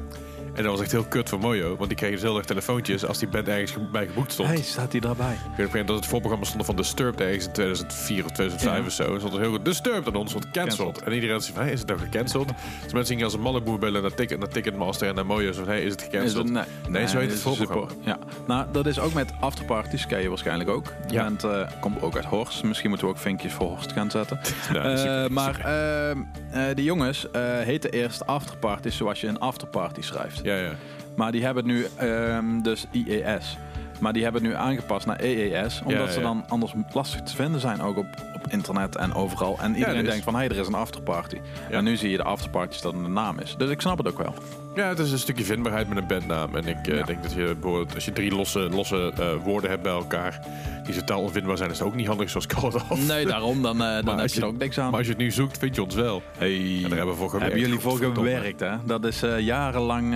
En 0.54 0.62
dat 0.62 0.72
was 0.72 0.80
echt 0.80 0.92
heel 0.92 1.04
kut 1.04 1.28
voor 1.28 1.38
Mojo, 1.38 1.76
want 1.76 1.88
die 1.88 1.96
kregen 1.98 2.14
dus 2.16 2.24
heel 2.24 2.36
erg 2.36 2.46
telefoontjes 2.46 3.06
als 3.06 3.18
die 3.18 3.28
band 3.28 3.48
ergens 3.48 3.70
ge- 3.70 3.80
bij 3.92 4.06
geboekt 4.06 4.32
stond. 4.32 4.48
Hey, 4.48 4.62
staat 4.62 4.92
hij 4.92 5.00
daarbij? 5.00 5.32
Ik 5.32 5.38
weet 5.38 5.40
op 5.42 5.48
een 5.48 5.54
gegeven 5.54 5.70
moment 5.70 5.88
dat 5.88 5.96
het 5.96 6.06
voorprogramma 6.06 6.44
stond 6.46 6.64
van 6.64 6.76
Disturbed 6.76 7.20
ergens 7.20 7.46
in 7.46 7.52
2004 7.52 8.24
of 8.24 8.30
2005 8.30 8.78
Ja. 8.80 8.86
of 8.86 8.92
zo. 8.92 9.12
En 9.14 9.18
stond 9.20 9.34
er 9.34 9.40
heel 9.40 9.50
goed 9.50 9.64
Disturbed 9.64 10.06
aan 10.06 10.14
ons, 10.14 10.32
want 10.32 10.50
cancelled. 10.50 11.02
En 11.02 11.12
iedereen 11.12 11.40
zei 11.40 11.54
van, 11.54 11.62
hey, 11.64 11.72
is 11.72 11.78
het 11.78 11.88
nou 11.88 12.00
gecanceld? 12.00 12.48
dus 12.82 12.92
mensen 12.92 13.06
gingen 13.06 13.24
als 13.24 13.34
een 13.34 13.40
mannenboer 13.40 13.78
bellen 13.78 14.02
naar, 14.02 14.14
ticket, 14.14 14.38
naar 14.38 14.48
Ticketmaster 14.48 15.08
en 15.08 15.14
naar 15.14 15.26
Mojo. 15.26 15.52
Zo 15.52 15.58
van, 15.64 15.72
hey, 15.72 15.82
is 15.82 15.92
het 15.92 16.02
gecanceld? 16.02 16.48
het- 16.48 16.68
nee, 16.88 17.08
zo 17.08 17.18
heet 17.18 17.30
het 17.30 17.40
voorprogramma. 17.40 17.88
super. 17.88 18.04
Ja. 18.04 18.18
Nou, 18.46 18.66
dat 18.72 18.86
is 18.86 18.98
ook 18.98 19.12
met 19.12 19.32
afterparties, 19.40 20.06
ken 20.06 20.22
je 20.22 20.28
waarschijnlijk 20.28 20.70
ook. 20.70 20.92
Die 21.06 21.12
Ja. 21.16 21.22
band 21.24 21.44
eh, 21.44 21.68
komt 21.80 22.02
ook 22.02 22.16
uit 22.16 22.24
Horst. 22.24 22.62
Misschien 22.62 22.88
moeten 22.88 23.06
we 23.08 23.12
ook 23.14 23.20
vinkjes 23.20 23.52
voor 23.52 23.66
Horst 23.68 23.92
gaan 23.92 24.10
zetten. 24.10 24.40
Ja, 24.72 24.82
Eh, 24.84 24.96
super, 24.98 25.32
maar 25.32 25.54
super. 25.54 25.70
ehm, 26.10 26.22
eh, 26.50 26.74
die 26.74 26.84
jongens 26.84 27.30
eh 27.30 27.42
heten 27.58 27.90
eerst 27.90 28.26
afterparties 28.26 28.96
zoals 28.96 29.20
je 29.20 29.26
een 29.26 29.38
afterparty 29.38 30.00
schrijft. 30.02 30.40
Ja, 30.44 30.56
ja. 30.56 30.72
Maar 31.16 31.32
die 31.32 31.44
hebben 31.44 31.66
nu 31.66 31.86
ehm, 31.96 32.60
dus 32.62 32.86
IES. 32.90 33.58
Maar 34.00 34.12
die 34.12 34.22
hebben 34.22 34.42
het 34.42 34.50
nu 34.50 34.56
aangepast 34.56 35.06
naar 35.06 35.20
EES. 35.20 35.80
Omdat 35.84 36.06
Ja, 36.06 36.12
ze 36.12 36.20
dan 36.20 36.44
anders 36.48 36.72
lastig 36.92 37.20
te 37.22 37.34
vinden 37.36 37.60
zijn. 37.60 37.82
Ook 37.82 37.96
op, 37.96 38.06
op 38.34 38.46
internet 38.48 38.96
en 38.96 39.14
overal. 39.14 39.58
En 39.60 39.74
iedereen 39.76 40.04
denkt 40.04 40.24
van, 40.24 40.34
hé, 40.34 40.40
hey, 40.40 40.48
er 40.48 40.56
is 40.58 40.66
een 40.66 40.74
afterparty. 40.74 41.38
Ja. 41.70 41.76
En 41.76 41.84
nu 41.84 41.96
zie 41.96 42.10
je 42.10 42.16
de 42.16 42.22
afterparties 42.22 42.80
dat 42.80 42.92
het 42.92 43.04
een 43.04 43.12
naam 43.12 43.38
is. 43.38 43.54
Dus 43.58 43.70
ik 43.70 43.80
snap 43.80 43.98
het 43.98 44.08
ook 44.08 44.18
wel. 44.18 44.34
ja, 44.74 44.88
het 44.88 44.98
is 44.98 45.12
een 45.12 45.18
stukje 45.18 45.44
vindbaarheid 45.44 45.88
met 45.88 45.98
een 45.98 46.06
bandnaam. 46.06 46.56
En 46.56 46.66
ik 46.66 46.86
eh, 46.86 47.06
denk 47.06 47.22
dat 47.22 47.32
je 47.32 47.56
als 47.94 48.04
je 48.04 48.12
drie 48.12 48.34
losse, 48.34 48.58
losse 48.58 49.12
eh, 49.18 49.32
woorden 49.42 49.70
hebt 49.70 49.82
bij 49.82 49.92
elkaar... 49.92 50.40
die 50.84 50.94
totaal 50.94 51.20
onvindbaar 51.20 51.56
zijn, 51.56 51.70
is 51.70 51.78
het 51.78 51.86
ook 51.86 51.94
niet 51.94 52.06
handig 52.06 52.30
zoals 52.30 52.46
Call. 52.46 52.72
Nee, 53.06 53.26
daarom. 53.26 53.62
Dan, 53.62 53.82
eh, 53.82 54.04
dan 54.04 54.18
heb 54.20 54.28
je 54.28 54.40
er 54.40 54.46
ook 54.46 54.58
niks 54.58 54.78
aan. 54.78 54.88
Maar 54.90 54.98
als 54.98 55.06
je 55.06 55.12
het 55.12 55.22
nu 55.22 55.30
zoekt, 55.30 55.58
vind 55.58 55.74
je 55.74 55.82
ons 55.82 55.94
wel. 55.94 56.22
Hey, 56.38 56.80
En 56.82 56.88
daar 56.88 56.90
hebben 56.90 57.06
we 57.14 57.20
voor 57.20 57.30
gewerkt. 57.30 57.52
hebben 57.52 57.60
jullie 57.70 57.78
voor 57.78 57.98
gewerkt, 57.98 58.60
hè? 58.60 58.76
Dat 58.84 59.04
is 59.04 59.22
jarenlang 59.38 60.12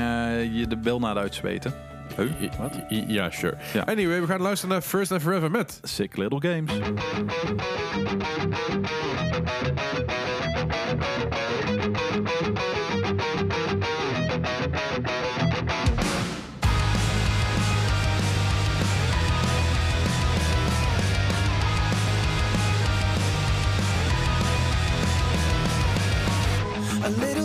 je 0.52 0.64
de 0.68 0.76
bil 0.76 0.98
naar 0.98 1.16
uitzweten. 1.16 1.74
Wat? 2.58 2.72
I- 2.90 3.04
Ja, 3.06 3.30
sure. 3.30 3.56
Ja. 3.72 3.82
Anyway, 3.82 4.20
we 4.20 4.26
gaan 4.26 4.40
luisteren 4.40 4.74
naar 4.74 4.82
First 4.82 5.12
and 5.12 5.22
Forever 5.22 5.50
met... 5.50 5.78
Sick 5.82 6.16
Little 6.16 6.40
Games. 6.40 6.72
A 27.04 27.08
little 27.10 27.37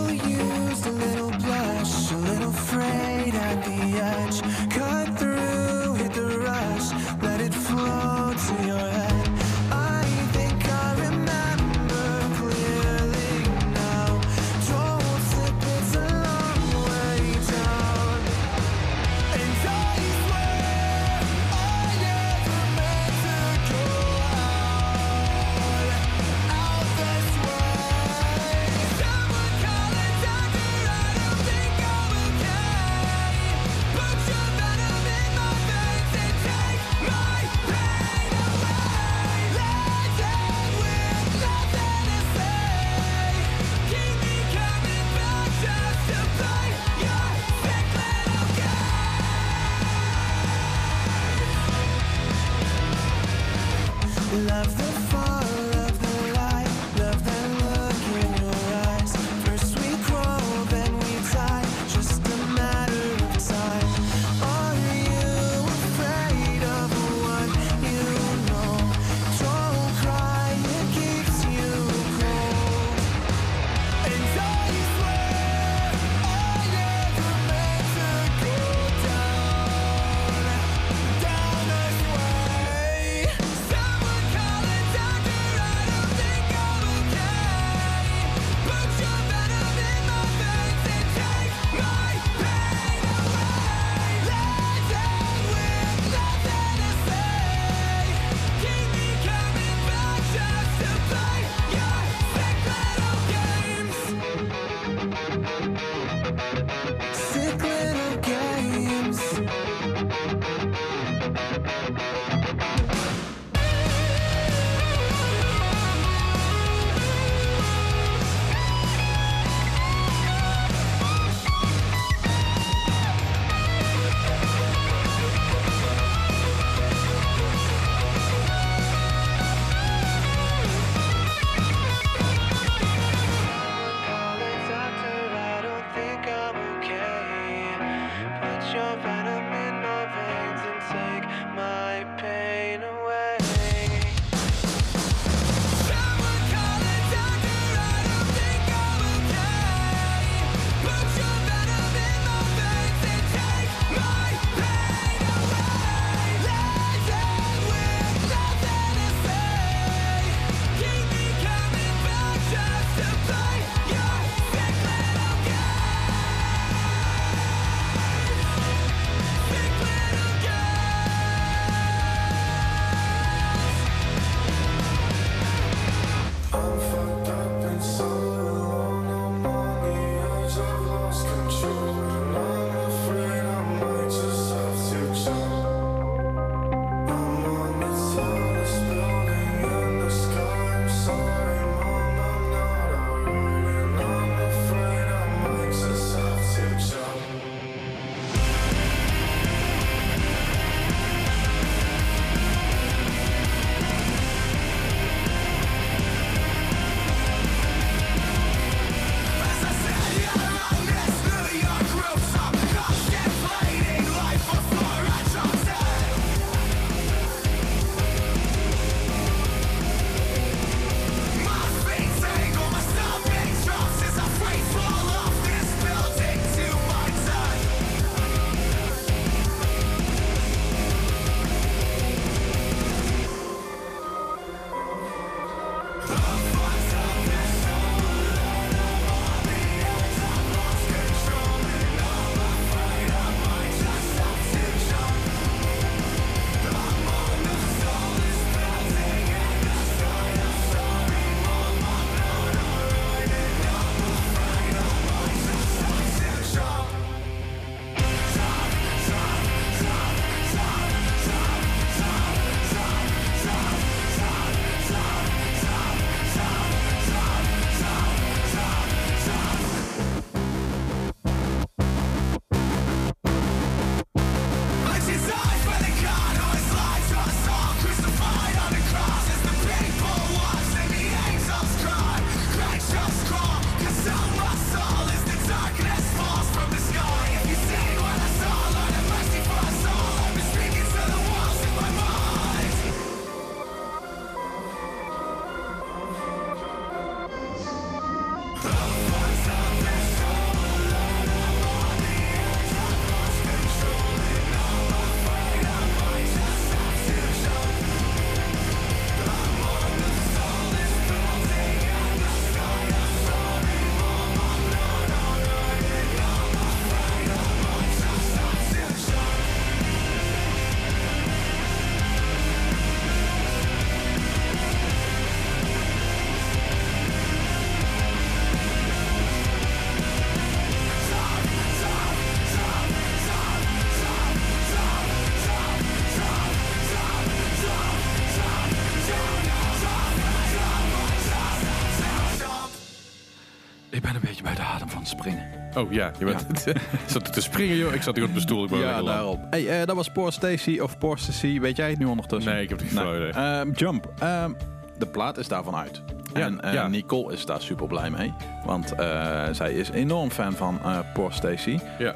Oh 345.76 345.92
ja, 345.92 346.10
je 346.18 346.24
bent 346.24 346.44
zat 347.06 347.32
te 347.32 347.40
springen 347.40 347.76
joh. 347.76 347.94
Ik 347.94 348.02
zat 348.02 348.16
hier 348.16 348.24
op 348.24 348.34
de 348.34 348.40
stoel. 348.40 348.64
Ik 348.64 348.70
ben 348.70 348.78
Ja, 348.78 349.02
daarop. 349.02 349.40
Hey, 349.50 349.80
eh, 349.80 349.86
dat 349.86 349.96
was 349.96 350.08
Poor 350.08 350.32
Stacy 350.32 350.78
of 350.78 350.98
Poor 350.98 351.18
Stacy. 351.18 351.60
Weet 351.60 351.76
jij 351.76 351.90
het 351.90 351.98
nu 351.98 352.04
ondertussen? 352.04 352.52
Nee, 352.52 352.62
ik 352.62 352.68
heb 352.68 352.78
het 352.78 352.90
niet 352.90 353.00
idee. 353.00 353.28
Ehm, 353.30 353.70
Jump. 353.72 354.12
Ehm, 354.18 354.52
de 354.98 355.06
plaat 355.06 355.38
is 355.38 355.48
daarvan 355.48 355.74
uit. 355.76 356.02
Ja, 356.34 356.40
en 356.40 356.60
eh, 356.60 356.72
ja. 356.72 356.88
Nicole 356.88 357.32
is 357.32 357.46
daar 357.46 357.60
super 357.60 357.86
blij 357.86 358.10
mee. 358.10 358.32
Want 358.64 358.92
eh, 358.92 359.44
zij 359.52 359.72
is 359.72 359.90
enorm 359.90 360.30
fan 360.30 360.52
van 360.52 360.78
eh 360.84 360.98
Poor 361.12 361.32
Stacy. 361.32 361.78
Ja. 361.98 362.14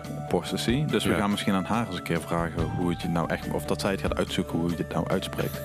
Dus 0.87 1.05
we 1.05 1.11
Ja. 1.11 1.17
gaan 1.17 1.31
misschien 1.31 1.55
aan 1.55 1.65
haar 1.65 1.87
eens 1.87 1.97
een 1.97 2.03
keer 2.03 2.21
vragen 2.21 2.63
hoe 2.63 2.91
het 2.91 3.03
je 3.03 3.09
nou 3.09 3.31
echt... 3.31 3.51
Of 3.51 3.65
dat 3.65 3.81
zij 3.81 3.91
het 3.91 4.01
gaat 4.01 4.17
uitzoeken 4.17 4.59
hoe 4.59 4.71
je 4.71 4.77
het 4.77 4.93
nou 4.93 5.09
uitspreekt. 5.09 5.61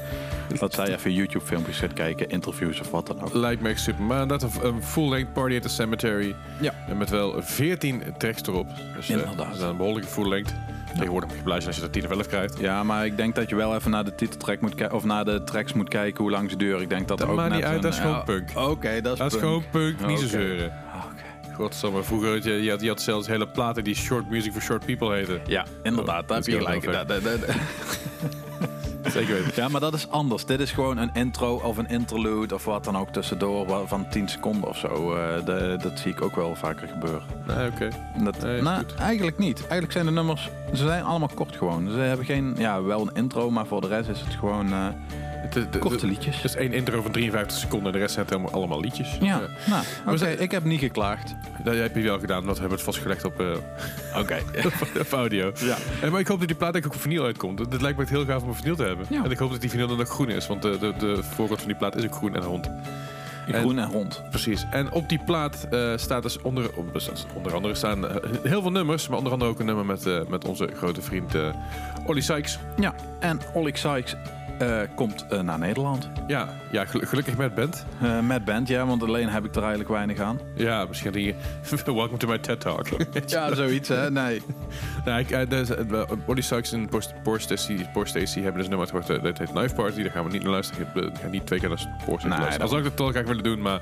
Dat 0.59 0.73
zij 0.73 0.93
even 0.93 1.13
YouTube 1.13 1.45
filmpjes 1.45 1.77
gaat 1.79 1.93
kijken, 1.93 2.29
interviews 2.29 2.79
of 2.79 2.91
wat 2.91 3.07
dan 3.07 3.21
ook. 3.21 3.33
Lijkt 3.33 3.61
me 3.61 3.69
echt 3.69 3.79
super. 3.79 4.03
Maar 4.03 4.27
dat 4.27 4.43
een, 4.63 4.83
full-length 4.83 5.33
Party 5.33 5.55
at 5.55 5.61
the 5.61 5.69
Cemetery. 5.69 6.35
Ja. 6.61 6.73
En 6.87 6.97
met 6.97 7.09
wel 7.09 7.41
14 7.41 8.03
tracks 8.17 8.41
erop. 8.41 8.67
Dus 8.95 9.09
eh, 9.09 9.15
Inderdaad. 9.15 9.37
dat 9.37 9.55
is 9.55 9.61
een 9.61 9.77
behoorlijke 9.77 10.09
full-length. 10.09 10.53
Tegenwoordig 10.93 11.29
moet 11.29 11.37
je 11.37 11.43
blij 11.43 11.55
zijn 11.57 11.67
als 11.67 11.77
je 11.77 11.83
er 11.83 11.89
10 11.91 12.05
of 12.05 12.11
11 12.11 12.27
krijgt. 12.27 12.59
Ja, 12.59 12.83
maar 12.83 13.05
ik 13.05 13.17
denk 13.17 13.35
dat 13.35 13.49
je 13.49 13.55
wel 13.55 13.75
even 13.75 13.91
naar 13.91 14.03
de 14.05 14.15
titeltrack 14.15 14.61
moet 14.61 14.75
kijken. 14.75 14.97
Of 14.97 15.03
naar 15.03 15.25
de 15.25 15.43
tracks 15.43 15.73
moet 15.73 15.89
kijken 15.89 16.21
hoe 16.23 16.31
lang 16.31 16.49
ze 16.49 16.57
duren. 16.57 16.81
Ik 16.81 16.89
denk 16.89 17.07
dat, 17.07 17.17
Dat 17.17 17.27
ook 17.27 17.35
maakt 17.35 17.49
net 17.49 17.57
niet 17.57 17.67
uit, 17.67 17.75
een- 17.75 17.81
dat 17.81 17.93
is 17.93 17.99
gewoon 17.99 18.15
ja, 18.15 18.21
punk. 18.21 18.49
Oké, 18.55 19.01
dat 19.01 19.13
is 19.13 19.19
Dat 19.19 19.33
is 19.33 19.39
punk. 19.39 19.43
gewoon 19.43 19.63
punk, 19.71 20.07
niet 20.07 20.19
zo 20.19 20.27
zeuren. 20.27 20.73
Godsamme, 21.53 22.03
vroeger 22.03 22.31
had 22.33 22.43
je, 22.43 22.63
je, 22.63 22.69
had, 22.69 22.81
je 22.81 22.87
had 22.87 23.01
zelfs 23.01 23.27
hele 23.27 23.47
platen 23.47 23.83
die 23.83 23.95
short 23.95 24.29
music 24.29 24.51
for 24.51 24.61
short 24.61 24.85
people 24.85 25.13
heten. 25.13 25.41
Ja, 25.47 25.65
inderdaad, 25.83 26.27
daar 26.27 26.37
heb 26.37 26.37
dat 26.45 26.45
je 26.45 26.51
is 26.51 26.57
gelijk. 26.57 26.85
Zeker 29.11 29.33
weten. 29.33 29.51
Ja, 29.63 29.67
maar 29.67 29.81
dat 29.81 29.93
is 29.93 30.09
anders. 30.09 30.45
Dit 30.45 30.59
is 30.59 30.71
gewoon 30.71 30.97
een 30.97 31.09
intro 31.13 31.55
of 31.63 31.77
een 31.77 31.87
interlude 31.89 32.55
of 32.55 32.65
wat 32.65 32.83
dan 32.83 32.97
ook 32.97 33.09
tussendoor 33.09 33.87
van 33.87 34.09
10 34.09 34.27
seconden 34.29 34.69
of 34.69 34.77
zo. 34.77 35.15
Eh, 35.15 35.45
de- 35.45 35.77
dat 35.81 35.99
zie 35.99 36.11
ik 36.11 36.21
ook 36.21 36.35
wel 36.35 36.55
vaker 36.55 36.87
gebeuren. 36.87 37.21
Nee, 37.47 37.67
oké. 37.67 37.87
Dat, 38.23 38.41
Nee, 38.41 38.61
nou, 38.61 38.77
goed. 38.77 38.95
eigenlijk 38.95 39.37
niet. 39.37 39.59
Eigenlijk 39.59 39.91
zijn 39.91 40.05
de 40.05 40.11
nummers, 40.11 40.49
ze 40.73 40.85
zijn 40.85 41.03
allemaal 41.03 41.29
kort 41.35 41.55
gewoon. 41.55 41.89
Ze 41.91 41.97
hebben 41.97 42.25
geen, 42.25 42.55
ja, 42.57 42.83
wel 42.83 43.01
een 43.01 43.15
intro, 43.15 43.51
maar 43.51 43.65
voor 43.65 43.81
de 43.81 43.87
rest 43.87 44.09
is 44.09 44.19
het 44.19 44.33
gewoon 44.33 44.71
eh, 44.73 44.87
korte 45.79 46.07
liedjes. 46.07 46.35
Het 46.35 46.45
is 46.45 46.55
één 46.55 46.73
intro 46.73 47.01
van 47.01 47.11
53 47.11 47.57
seconden 47.57 47.87
en 47.87 47.93
de 47.93 47.97
rest 47.99 48.13
zijn 48.13 48.25
het 48.25 48.33
helemaal 48.35 48.55
allemaal 48.59 48.79
liedjes. 48.79 49.17
Ja, 49.21 49.41
nou, 49.65 49.83
oké, 50.05 50.17
ze- 50.17 50.37
ik 50.37 50.51
heb 50.51 50.63
niet 50.63 50.79
geklaagd. 50.79 51.35
Dat 51.63 51.75
heb 51.75 51.95
je 51.95 52.01
wel 52.01 52.19
gedaan, 52.19 52.43
hebben 52.47 52.63
we 52.67 52.69
het 52.73 52.81
vastgelegd 52.81 53.25
op, 53.25 53.39
eh, 53.39 53.47
Oké. 54.21 54.37
op 54.99 55.11
audio. 55.11 55.51
Ja. 55.59 55.75
En, 56.01 56.11
maar 56.11 56.19
ik 56.19 56.27
hoop 56.27 56.39
dat 56.39 56.47
die 56.47 56.57
plaat 56.57 56.75
ook 56.77 56.85
op 56.85 56.95
vinyl 57.01 57.23
uitkomt. 57.25 57.59
Het 57.59 57.81
lijkt 57.81 57.97
me 57.97 58.03
echt 58.03 58.11
heel 58.11 58.25
gaaf 58.25 58.41
om 58.41 58.49
een 58.49 58.55
vinyl 58.55 58.75
te 58.75 58.83
hebben. 58.83 59.05
Ja. 59.09 59.23
En 59.23 59.31
ik 59.31 59.37
hoop 59.37 59.51
dat 59.51 59.61
die 59.61 59.69
vinyl 59.69 59.87
dan 59.87 59.99
ook 59.99 60.09
groen 60.09 60.29
is, 60.29 60.47
want 60.47 60.61
de, 60.61 60.77
de, 60.79 60.93
de 60.97 61.23
voorkant 61.23 61.59
van 61.59 61.67
die 61.67 61.77
plaat 61.77 61.95
is 61.95 62.03
ook 62.03 62.15
groen 62.15 62.35
en 62.35 62.41
rond. 62.41 62.69
Groen 63.51 63.79
en 63.79 63.91
rond. 63.91 64.21
Precies. 64.29 64.65
En 64.71 64.91
op 64.91 65.09
die 65.09 65.19
plaat 65.25 65.67
eh, 65.71 65.91
staat 65.95 66.23
dus 66.23 66.41
onder, 66.41 66.69
dus 66.93 67.09
onder 67.35 67.53
andere 67.55 67.75
staan 67.75 68.07
eh, 68.07 68.15
heel 68.43 68.61
veel 68.61 68.71
nummers, 68.71 69.07
maar 69.07 69.17
onder 69.17 69.33
andere 69.33 69.51
ook 69.51 69.59
een 69.59 69.65
nummer 69.65 69.85
met, 69.85 70.05
eh, 70.05 70.19
met 70.27 70.45
onze 70.45 70.69
grote 70.75 71.01
vriend 71.01 71.35
eh 71.35 71.47
Olly 72.05 72.21
Sykes. 72.21 72.59
Ja, 72.79 72.93
en 73.19 73.39
Olik 73.53 73.77
Sykes 73.77 74.13
eh, 74.13 74.19
komt 74.95 75.25
eh, 75.29 75.39
naar 75.39 75.59
Nederland. 75.59 76.09
Ja, 76.27 76.49
ja 76.73 76.85
gel- 76.85 77.01
gelukkig 77.03 77.37
met 77.37 77.55
band. 77.55 77.85
Eh, 78.01 78.19
met 78.19 78.45
band, 78.45 78.67
ja, 78.67 78.85
want 78.85 79.03
alleen 79.03 79.29
heb 79.29 79.45
ik 79.45 79.51
er 79.55 79.59
eigenlijk 79.61 79.89
weinig 79.89 80.19
aan. 80.19 80.39
Ja, 80.55 80.85
misschien 80.85 81.11
die 81.11 81.35
Welcome 81.85 82.17
to 82.17 82.27
my 82.27 82.37
TED 82.37 82.59
Talk. 82.59 82.87
Ja, 83.25 83.55
zoiets, 83.55 83.89
hè? 83.89 84.11
Nee. 84.11 84.41
nou, 85.05 85.19
ik, 85.19 85.31
eh, 85.31 85.49
dus, 85.49 85.69
wel, 85.87 86.05
Olly 86.25 86.41
Sykes 86.41 86.71
en 86.71 86.89
Poor 87.23 87.39
Stacy, 87.39 87.85
Poor 87.93 88.07
Stacy 88.07 88.41
hebben 88.41 88.53
dus 88.61 88.63
een 88.63 88.69
nummer 88.77 88.79
uitgebracht 88.93 89.09
eh, 89.09 89.23
dat 89.23 89.37
heet 89.37 89.51
Knife 89.51 89.75
Party. 89.75 90.01
Daar 90.03 90.11
gaan 90.11 90.25
we 90.25 90.31
niet 90.31 90.43
naar 90.43 90.51
luisteren. 90.51 90.87
Ik 90.95 91.17
ga 91.21 91.27
niet 91.27 91.45
twee 91.45 91.59
keer 91.59 91.69
naar 91.69 91.97
Poor 92.05 92.19
Stacy 92.19 92.27
Nee, 92.27 92.39
luisteren. 92.39 92.51
dat- 92.51 92.61
Al 92.61 92.67
zou 92.67 92.81
ik 92.81 92.87
dat 92.89 92.99
wel 92.99 93.09
graag 93.09 93.25
willen 93.25 93.43
doen, 93.43 93.61
maar 93.61 93.79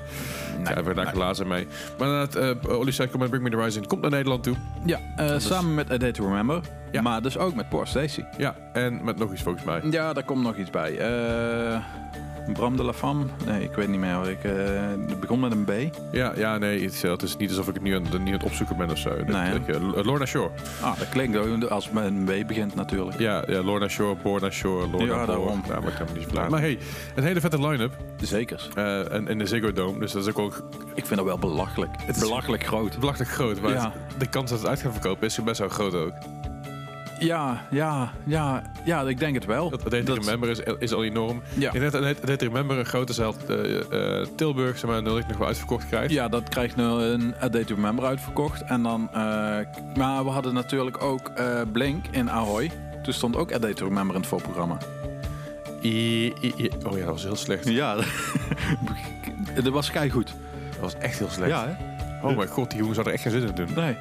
Nee, 0.64 0.74
ja, 0.74 0.82
we 0.82 0.94
daar 0.94 1.04
nee. 1.04 1.14
glazen 1.14 1.46
mee. 1.48 1.66
Maar 1.98 2.08
inderdaad, 2.08 2.56
Sykes 2.92 3.10
komt 3.10 3.18
met 3.18 3.28
Bring 3.30 3.42
Me 3.44 3.50
The 3.50 3.56
Horizon 3.56 3.86
komt 3.86 4.00
naar 4.00 4.10
Nederland 4.10 4.42
toe. 4.42 4.54
Ja, 4.84 4.98
eh, 5.16 5.38
samen 5.38 5.74
met 5.74 5.90
A 5.90 5.96
Day 5.96 6.12
To 6.12 6.24
Remember. 6.26 6.60
Ja. 6.90 7.02
Maar 7.02 7.22
dus 7.22 7.38
ook 7.38 7.54
met 7.54 7.68
Poor 7.68 7.86
Stacy. 7.86 8.24
Ja, 8.38 8.54
en 8.72 9.04
met 9.04 9.18
nog 9.18 9.32
iets 9.32 9.42
volgens 9.42 9.64
mij. 9.64 9.80
Ja, 9.90 10.12
daar 10.12 10.24
komt 10.24 10.42
nog 10.42 10.56
iets 10.56 10.70
bij. 10.70 10.98
Eh, 10.98 11.78
Bram 12.52 12.76
de 12.76 12.82
la 12.82 12.92
Femme? 12.92 13.24
Nee, 13.46 13.62
ik 13.62 13.74
weet 13.74 13.88
niet 13.88 14.00
meer. 14.00 14.14
hoor. 14.14 14.28
Ik, 14.28 14.44
eh, 14.44 14.52
het 15.08 15.20
begon 15.20 15.40
met 15.40 15.52
een 15.52 15.64
B. 15.64 15.72
Ja, 16.12 16.32
ja 16.36 16.58
nee, 16.58 16.82
het, 16.84 16.92
is- 16.92 17.02
het 17.02 17.22
is 17.22 17.36
niet 17.36 17.48
alsof 17.48 17.68
ik 17.68 17.74
het 17.74 17.82
nu 17.82 17.94
aan, 17.94 18.02
nu 18.02 18.16
aan 18.26 18.32
het 18.32 18.42
opzoeken 18.44 18.76
ben 18.76 18.90
of 18.90 18.98
zo. 18.98 19.16
Dat- 19.16 19.26
Nee, 19.26 19.54
ik, 19.54 19.68
eh, 19.68 20.04
Lorna 20.04 20.24
Shore. 20.26 20.50
Ah, 20.82 20.98
dat 20.98 21.08
klinkt 21.08 21.36
ook 21.36 21.64
als 21.64 21.84
het 21.84 21.94
met 21.94 22.04
een 22.04 22.24
B 22.24 22.46
begint 22.46 22.74
natuurlijk. 22.74 23.18
Ja, 23.18 23.44
ja 23.46 23.62
Lorna 23.62 23.88
Shore, 23.88 24.16
Borna 24.22 24.50
Shore, 24.50 24.88
Lorna 24.88 25.14
Ja, 25.14 25.26
daarom. 25.26 25.62
Ja, 25.68 25.80
maar 25.80 25.88
ik 25.88 25.94
kan 25.94 26.06
me 26.06 26.12
niet 26.12 26.22
verklaren. 26.22 26.50
Maar 26.50 26.60
hey, 26.60 26.78
een 27.14 27.22
hele 27.24 27.40
vette 27.40 27.68
line-up. 27.68 27.96
Zekers. 28.22 28.68
eh, 28.74 29.12
en 29.12 29.28
in 29.28 29.38
de 29.38 29.46
Ziggo 29.46 29.72
Dome. 29.72 29.98
Dus 29.98 30.12
dat 30.12 30.26
is 30.26 30.34
ook 30.34 30.62
Ik 30.94 31.06
vind 31.06 31.16
dat 31.16 31.24
wel 31.24 31.38
belachelijk. 31.38 31.90
Het 32.02 32.16
is- 32.16 32.22
belachelijk 32.22 32.64
groot. 32.66 32.98
belachelijk 32.98 33.30
groot. 33.30 33.60
Maar 33.60 33.72
Ja. 33.72 33.92
het- 34.08 34.20
de 34.20 34.26
kans 34.28 34.50
dat 34.50 34.58
het 34.58 34.68
uit 34.68 34.80
gaat 34.80 34.92
verkopen 34.92 35.26
is 35.26 35.42
best 35.44 35.58
wel 35.58 35.68
groot 35.68 35.94
ook. 35.94 36.12
Ja, 37.24 37.66
ja, 37.70 38.12
ja, 38.24 38.62
ja, 38.84 39.02
ik 39.02 39.18
denk 39.18 39.34
het 39.34 39.44
wel. 39.44 39.70
Dat, 39.70 39.82
het 39.84 39.92
heet 39.92 40.08
Remember 40.08 40.48
is, 40.48 40.60
is 40.78 40.92
al 40.92 41.04
enorm. 41.04 41.42
Ja. 41.58 41.72
Ik 41.72 41.80
denk 41.80 41.92
dat 41.92 42.28
heet 42.28 42.42
Remember 42.42 42.78
een 42.78 42.84
grote 42.86 43.12
zaal 43.12 43.34
eh, 43.48 44.26
Tilburg, 44.36 44.78
zeg 44.78 44.90
maar, 44.90 45.02
nog 45.02 45.36
wel 45.38 45.46
uitverkocht 45.46 45.86
krijgt. 45.86 46.10
Ja, 46.12 46.28
dat 46.28 46.48
krijgt 46.48 46.76
nu 46.76 46.82
een 46.84 47.34
A 47.42 47.48
Day 47.48 47.64
to 47.64 47.74
Remember 47.74 48.04
uitverkocht. 48.04 48.62
En 48.64 48.82
dan, 48.82 49.08
eh, 49.12 49.14
maar 49.96 50.24
we 50.24 50.30
hadden 50.30 50.54
natuurlijk 50.54 51.02
ook 51.02 51.30
Blink 51.72 52.04
in 52.10 52.30
Ahoy. 52.30 52.70
Toen 53.02 53.12
stond 53.12 53.36
ook 53.36 53.52
A 53.54 53.58
Day 53.58 53.74
to 53.74 53.84
Remember 53.86 54.14
in 54.14 54.20
het 54.20 54.30
voorprogramma. 54.30 54.76
I- 55.82 56.26
I- 56.42 56.54
I- 56.56 56.70
oh 56.86 56.92
ja, 56.98 57.04
dat 57.04 57.12
was 57.14 57.22
heel 57.22 57.36
slecht. 57.36 57.68
Ja, 57.68 57.94
dat 59.54 59.68
was 59.72 59.90
goed. 60.10 60.34
Dat 60.70 60.80
was 60.80 60.94
echt 60.98 61.18
heel 61.18 61.28
slecht. 61.30 61.50
Ja, 61.50 61.66
hè? 61.66 62.28
Oh 62.28 62.36
mijn 62.36 62.48
god, 62.48 62.68
die 62.70 62.78
jongens 62.78 62.96
hadden 62.96 63.14
echt 63.14 63.22
geen 63.22 63.32
zin 63.32 63.46
in 63.46 63.54
doen. 63.54 63.68
Nee. 63.74 63.96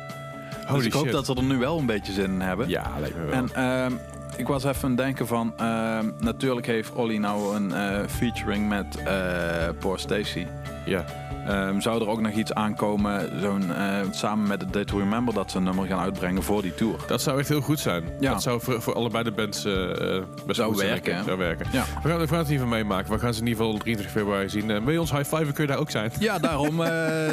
Holy 0.65 0.77
dus 0.77 0.85
ik 0.85 0.93
hoop 0.93 1.03
shit. 1.03 1.11
dat 1.11 1.25
ze 1.25 1.35
er 1.35 1.43
nu 1.43 1.57
wel 1.57 1.77
een 1.77 1.85
beetje 1.85 2.13
zin 2.13 2.23
in 2.31 2.41
hebben. 2.41 2.69
Ja, 2.69 2.91
lijkt 2.99 3.17
me 3.17 3.25
wel. 3.25 3.33
En 3.33 3.49
ehm, 3.53 3.93
ik 4.35 4.47
was 4.47 4.63
even 4.63 4.83
aan 4.83 4.89
het 4.89 4.97
denken 4.99 5.27
van... 5.27 5.53
ehm, 5.57 6.09
natuurlijk 6.19 6.67
heeft 6.67 6.91
Olly 6.93 7.17
nou 7.17 7.55
een 7.55 7.73
eh, 7.73 8.07
featuring 8.07 8.69
met 8.69 8.95
eh 9.03 9.67
Poor 9.79 9.99
Stacy. 9.99 10.45
Ja. 10.91 11.05
Ehm, 11.47 11.79
zou 11.79 12.01
er 12.01 12.09
ook 12.09 12.21
nog 12.21 12.31
iets 12.31 12.53
aankomen, 12.53 13.29
zo'n, 13.41 13.73
eh, 13.73 13.99
samen 14.11 14.47
met 14.47 14.59
The 14.59 14.65
Day 14.65 14.85
to 14.85 14.97
Remember... 14.97 15.33
dat 15.33 15.51
ze 15.51 15.57
een 15.57 15.63
nummer 15.63 15.87
gaan 15.87 15.99
uitbrengen 15.99 16.43
voor 16.43 16.61
die 16.61 16.73
tour? 16.73 16.95
Dat 17.07 17.21
zou 17.21 17.39
echt 17.39 17.49
heel 17.49 17.61
goed 17.61 17.79
zijn. 17.79 18.03
Ja. 18.19 18.31
Dat 18.31 18.41
zou 18.41 18.61
voor, 18.61 18.81
voor 18.81 18.93
allebei 18.93 19.23
de 19.23 19.31
bands 19.31 19.65
eh, 19.65 20.15
eh, 20.15 20.23
best 20.45 20.59
Zou 20.59 20.73
goed 20.73 20.81
werken? 20.81 21.23
Zou 21.23 21.37
werken. 21.37 21.67
Ja. 21.71 21.83
We 22.03 22.09
gaan, 22.09 22.19
we 22.19 22.27
gaan 22.27 22.37
het 22.37 22.47
geval 22.47 22.67
meemaken. 22.67 23.13
We 23.13 23.19
gaan 23.19 23.33
ze 23.33 23.41
in 23.41 23.47
ieder 23.47 23.63
geval 23.63 23.79
23 23.79 24.21
februari 24.21 24.49
zien. 24.49 24.71
En 24.71 24.83
wil 24.83 24.93
je 24.93 24.99
ons 24.99 25.11
high 25.11 25.35
five 25.35 25.53
kun 25.53 25.63
je 25.63 25.69
daar 25.69 25.79
ook 25.79 25.91
zijn. 25.91 26.11
Ja, 26.19 26.39
daarom. 26.49 26.77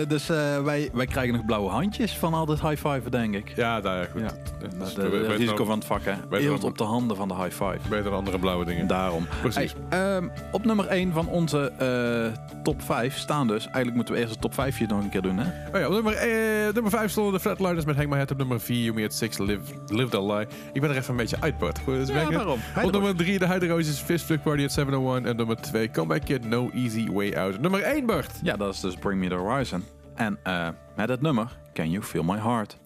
dus 0.09 0.27
wij, 0.65 0.91
wij 0.93 1.07
krijgen 1.07 1.35
nog 1.35 1.45
blauwe 1.45 1.71
handjes 1.71 2.17
van 2.19 2.35
al 2.35 2.47
dit 2.47 2.61
high 2.61 2.87
five, 2.89 3.11
denk 3.11 3.35
ik. 3.35 3.53
Ja, 3.57 3.81
daar 3.81 4.09
goed. 4.13 4.21
Ja. 4.21 4.27
Dat 4.79 4.89
is 4.89 4.95
Dat 4.95 5.05
is 5.05 5.11
beter 5.11 5.29
het 5.29 5.39
risico 5.39 5.65
van 5.65 5.79
het 5.79 5.87
vak, 5.87 6.01
hè. 6.05 6.39
Eelt 6.39 6.65
op 6.65 6.79
de 6.79 6.85
handen 6.85 7.17
van 7.17 7.29
de 7.29 7.35
high 7.35 7.51
five. 7.65 7.89
Beter 7.89 8.05
dan 8.05 8.15
andere 8.15 8.39
blauwe 8.39 8.65
dingen. 8.65 8.87
Daarom. 8.87 9.27
Precies. 9.41 9.75
Hey, 9.89 10.15
ehm, 10.15 10.29
op 10.53 10.65
nummer 10.65 10.87
1 10.87 11.13
van 11.13 11.29
onze 11.29 11.73
top 12.63 12.83
5 12.83 13.17
staan 13.17 13.48
dus. 13.49 13.65
Eigenlijk 13.65 13.95
moeten 13.95 14.15
we 14.15 14.21
eerst 14.21 14.33
de 14.33 14.39
top 14.39 14.55
5 14.55 14.87
nog 14.87 15.03
een 15.03 15.09
keer 15.09 15.23
doen, 15.23 15.39
hè? 15.39 15.45
Oh 15.75 15.81
ja, 15.81 15.87
op 15.87 15.93
nummer, 15.93 16.15
eh, 16.15 16.73
nummer 16.73 16.91
5 16.91 17.11
stonden 17.11 17.33
de 17.33 17.41
Flatliners 17.41 17.85
met 17.85 17.97
Hang 17.97 18.09
My 18.09 18.17
Head. 18.17 18.31
Op 18.31 18.39
nummer 18.39 18.61
4 18.61 18.83
You 18.83 18.95
Me 18.95 19.05
At 19.05 19.15
6 19.15 19.39
Live, 19.39 19.61
Live 19.87 20.09
That 20.09 20.23
Lie. 20.23 20.47
Ik 20.73 20.81
ben 20.81 20.91
er 20.91 20.97
even 20.97 21.11
een 21.11 21.17
beetje 21.17 21.41
uit, 21.41 21.59
Bart. 21.59 21.79
Goed, 21.79 21.95
dat 21.95 22.09
is 22.09 22.15
werken. 22.15 22.33
daarom. 22.33 22.61
Op 22.83 22.93
nummer 22.93 23.17
3 23.17 23.39
de 23.39 23.47
Hydro 23.47 23.69
Roses 23.69 23.99
Fist 23.99 24.25
Flip 24.25 24.43
Party 24.43 24.65
at 24.65 24.73
701. 24.73 25.27
En 25.27 25.37
nummer 25.37 25.57
2 25.57 25.91
Comeback 25.91 26.25
Kid 26.25 26.45
No 26.45 26.71
Easy 26.75 27.11
Way 27.11 27.35
Out. 27.35 27.61
Nummer 27.61 27.83
1, 27.83 28.07
Bart. 28.07 28.31
Ja, 28.43 28.57
dat 28.57 28.75
is 28.75 28.81
dus 28.81 28.95
Bring 28.95 29.21
Me 29.21 29.29
The 29.29 29.35
Horizon. 29.35 29.85
En 30.15 30.39
eh, 30.43 30.69
met 30.97 31.09
het 31.09 31.21
nummer 31.21 31.57
Can 31.73 31.91
You 31.91 32.03
Feel 32.05 32.23
My 32.23 32.39
Heart. 32.39 32.77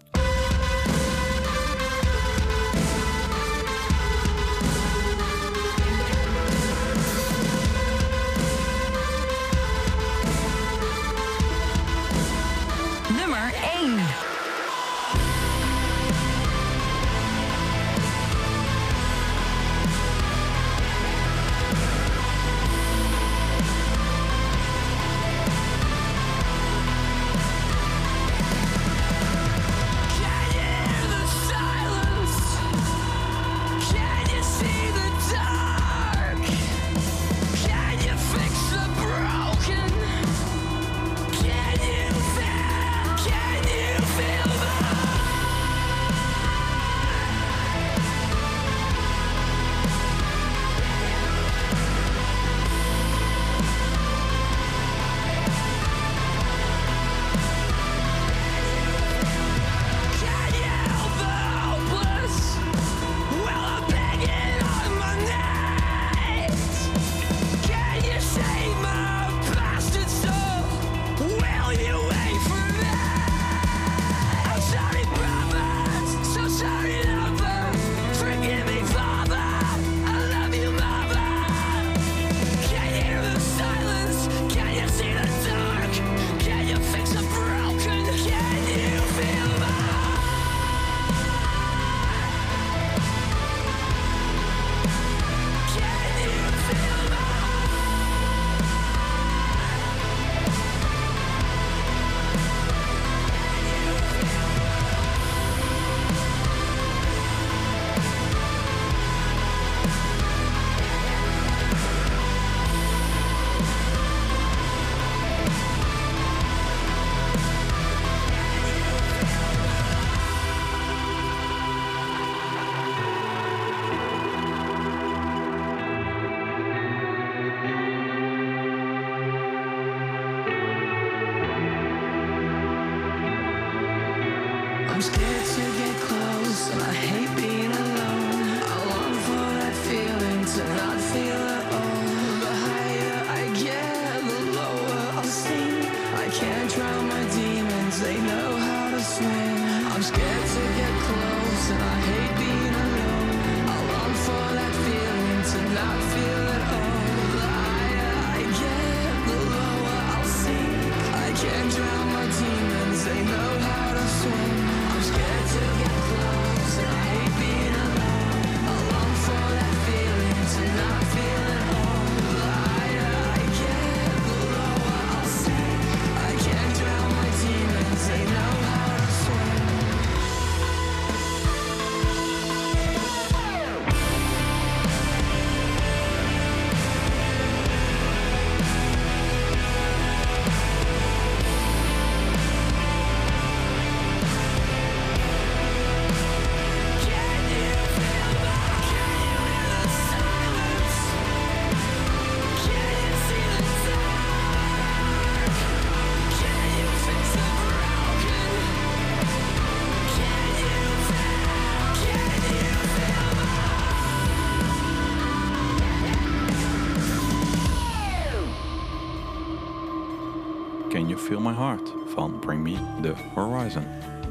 Heart 221.63 221.93
van 222.15 222.39
Bring 222.41 222.63
Me 222.63 222.75
The 223.03 223.13
Horizon. 223.35 223.83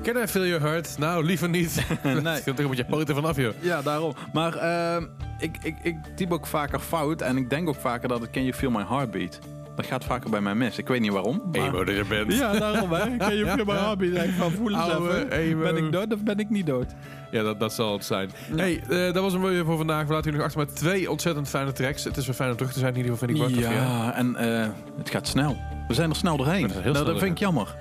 Can 0.03 0.23
I 0.23 0.27
feel 0.27 0.45
your 0.45 0.61
heart? 0.61 0.95
Nou, 0.97 1.25
liever 1.25 1.49
niet. 1.49 1.85
nee. 2.03 2.39
Ik 2.45 2.59
er 2.59 2.67
met 2.69 2.77
je 2.77 2.85
poten 2.85 3.15
vanaf, 3.15 3.35
joh. 3.37 3.53
Ja, 3.59 3.81
daarom. 3.81 4.13
Maar 4.33 4.55
ehm, 4.55 5.03
ik, 5.39 5.57
ik, 5.63 5.75
ik 5.83 5.95
typ 6.15 6.31
ook 6.31 6.47
vaker 6.47 6.79
fout 6.79 7.21
en 7.21 7.37
ik 7.37 7.49
denk 7.49 7.67
ook 7.67 7.75
vaker 7.75 8.07
dat 8.07 8.21
het 8.21 8.29
Can 8.29 8.43
You 8.43 8.55
Feel 8.55 8.71
My 8.71 8.83
Heartbeat. 8.87 9.39
Dat 9.75 9.85
gaat 9.85 10.03
vaker 10.03 10.29
bij 10.29 10.41
mij 10.41 10.55
mis. 10.55 10.77
Ik 10.77 10.87
weet 10.87 11.01
niet 11.01 11.11
waarom. 11.11 11.41
maar- 11.51 11.61
Emo 11.67 11.83
dat 11.83 11.95
je 11.95 12.05
bent. 12.05 12.33
Ja, 12.33 12.53
daarom 12.53 12.91
hè. 12.91 13.17
Can 13.17 13.35
You 13.37 13.45
Feel 13.55 13.65
My 13.65 13.73
Heartbeat. 13.73 14.13
Denk 14.13 14.29
ik 14.29 14.35
van, 14.35 14.51
voel 14.51 14.69
eens 14.69 14.77
Oude 14.77 15.09
even. 15.17 15.31
emo. 15.31 15.61
Ben 15.61 15.77
ik 15.85 15.91
dood 15.91 16.13
of 16.13 16.23
ben 16.23 16.37
ik 16.39 16.49
niet 16.49 16.65
dood? 16.65 16.85
Ja, 17.31 17.43
dat, 17.43 17.59
dat 17.59 17.73
zal 17.73 17.93
het 17.93 18.05
zijn. 18.05 18.29
Hey, 18.55 18.81
eh, 18.89 19.13
dat 19.13 19.23
was 19.23 19.33
hem 19.33 19.41
weer 19.41 19.65
voor 19.65 19.77
vandaag. 19.77 20.05
We 20.07 20.13
laten 20.13 20.23
jullie 20.31 20.37
nog 20.37 20.47
achter 20.47 20.65
met 20.65 20.75
twee 20.75 21.11
ontzettend 21.11 21.49
fijne 21.49 21.71
tracks. 21.71 22.03
Het 22.03 22.17
is 22.17 22.25
weer 22.25 22.35
fijn 22.35 22.49
om 22.49 22.55
terug 22.57 22.71
te 22.73 22.79
zijn. 22.79 22.91
In 22.95 22.97
ieder 22.97 23.11
geval 23.11 23.27
vind 23.27 23.39
ik 23.51 23.55
wel. 23.63 23.71
Ja, 23.73 24.13
en 24.15 24.35
eh, 24.35 24.67
het 24.97 25.09
gaat 25.09 25.27
snel. 25.27 25.57
We 25.87 25.93
zijn 25.93 26.09
er 26.09 26.15
snel 26.15 26.37
doorheen. 26.37 26.71
Nou, 26.83 27.05
dat 27.05 27.19
vind 27.19 27.31
ik 27.31 27.37
jammer. 27.39 27.75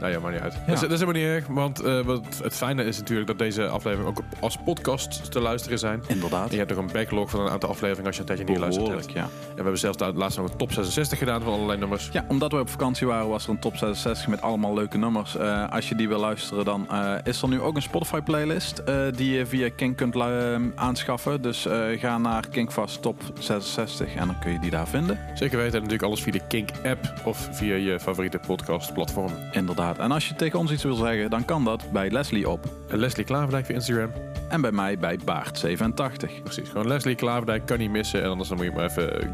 Nou 0.00 0.12
ja, 0.12 0.20
maar 0.20 0.32
niet 0.32 0.40
uit. 0.40 0.52
Dat, 0.66 0.74
is, 0.74 0.80
dat 0.80 0.90
is 0.92 1.00
helemaal 1.00 1.22
niet 1.22 1.30
erg. 1.30 1.46
Want 1.46 1.80
eh, 1.80 2.00
wat 2.00 2.40
het 2.42 2.54
fijne 2.56 2.84
is 2.84 2.98
natuurlijk 2.98 3.26
dat 3.26 3.38
deze 3.38 3.66
aflevering 3.68 4.08
ook 4.08 4.22
als 4.40 4.56
podcast 4.64 5.32
te 5.32 5.40
luisteren 5.40 5.78
zijn. 5.78 6.02
Inderdaad. 6.06 6.44
En 6.46 6.50
je 6.52 6.56
hebt 6.58 6.70
nog 6.70 6.78
een 6.78 6.92
backlog 6.92 7.30
van 7.30 7.40
een 7.40 7.48
aantal 7.50 7.68
afleveringen 7.68 8.06
als 8.06 8.14
je 8.14 8.20
een 8.20 8.26
tijdje 8.26 8.44
niet 8.44 8.54
geluisterd 8.54 8.88
hebt. 8.88 9.06
Behoorlijk, 9.06 9.32
ja. 9.32 9.38
En 9.48 9.54
we 9.56 9.62
hebben 9.62 9.78
zelfs 9.78 9.96
daar 9.96 10.12
laatst 10.12 10.38
nog 10.38 10.50
een 10.50 10.56
top 10.56 10.72
66 10.72 11.18
gedaan 11.18 11.42
van 11.42 11.52
allerlei 11.52 11.78
nummers. 11.78 12.08
Ja, 12.12 12.24
omdat 12.28 12.52
we 12.52 12.58
op 12.60 12.68
vakantie 12.70 13.06
waren, 13.06 13.28
was 13.28 13.44
er 13.44 13.50
een 13.50 13.58
top 13.58 13.76
66 13.76 14.26
met 14.28 14.42
allemaal 14.42 14.74
leuke 14.74 14.98
nummers. 14.98 15.36
Eh, 15.36 15.70
als 15.72 15.88
je 15.88 15.94
die 15.94 16.08
wil 16.08 16.18
luisteren, 16.20 16.64
dan 16.64 16.86
eh, 16.90 17.14
is 17.24 17.42
er 17.42 17.48
nu 17.48 17.60
ook 17.60 17.76
een 17.76 17.82
Spotify-playlist 17.82 18.78
eh, 18.78 18.96
die 19.16 19.30
je 19.36 19.46
via 19.46 19.68
Kink 19.76 19.96
kunt 19.96 20.14
lu- 20.14 20.72
aanschaffen. 20.74 21.42
Dus 21.42 21.66
eh, 21.66 21.78
ga 22.00 22.18
naar 22.18 22.48
Kinkfast 22.48 23.02
Top 23.02 23.22
66 23.38 24.14
en 24.14 24.26
dan 24.26 24.38
kun 24.38 24.52
je 24.52 24.58
die 24.58 24.70
daar 24.70 24.88
vinden. 24.88 25.18
Zeker 25.34 25.56
weten. 25.56 25.72
En 25.74 25.82
natuurlijk 25.82 26.02
alles 26.02 26.22
via 26.22 26.32
de 26.32 26.46
Kink-app 26.48 27.12
of 27.24 27.48
via 27.52 27.74
je 27.74 28.00
favoriete 28.00 28.38
podcast-platform. 28.46 29.32
Inderdaad. 29.52 29.89
En 29.98 30.12
als 30.12 30.28
je 30.28 30.34
tegen 30.34 30.58
ons 30.58 30.72
iets 30.72 30.82
wil 30.82 30.94
zeggen, 30.94 31.30
dan 31.30 31.44
kan 31.44 31.64
dat 31.64 31.92
bij 31.92 32.10
Leslie 32.10 32.48
op. 32.48 32.64
Leslie 32.88 33.24
Klaverdijk 33.24 33.66
via 33.66 33.74
Instagram. 33.74 34.10
En 34.48 34.60
bij 34.60 34.72
mij 34.72 34.98
bij 34.98 35.18
Baart87. 35.18 36.42
Precies. 36.42 36.68
Gewoon 36.68 36.86
Leslie 36.88 37.14
Klaverdijk 37.14 37.66
kan 37.66 37.78
niet 37.78 37.90
missen. 37.90 38.22
En 38.22 38.30
anders 38.30 38.48
dan 38.48 38.56
moet 38.58 38.66
je 38.66 38.72
maar 38.72 38.84
even 38.84 39.20
eh, 39.22 39.28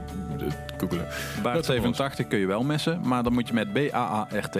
googlen. 0.78 1.06
Baart87 1.42 2.28
kun 2.28 2.38
je 2.38 2.46
wel 2.46 2.62
missen, 2.64 3.00
maar 3.04 3.22
dan 3.22 3.32
moet 3.32 3.48
je 3.48 3.54
met 3.54 3.72
B-A-A-R-T 3.72 4.58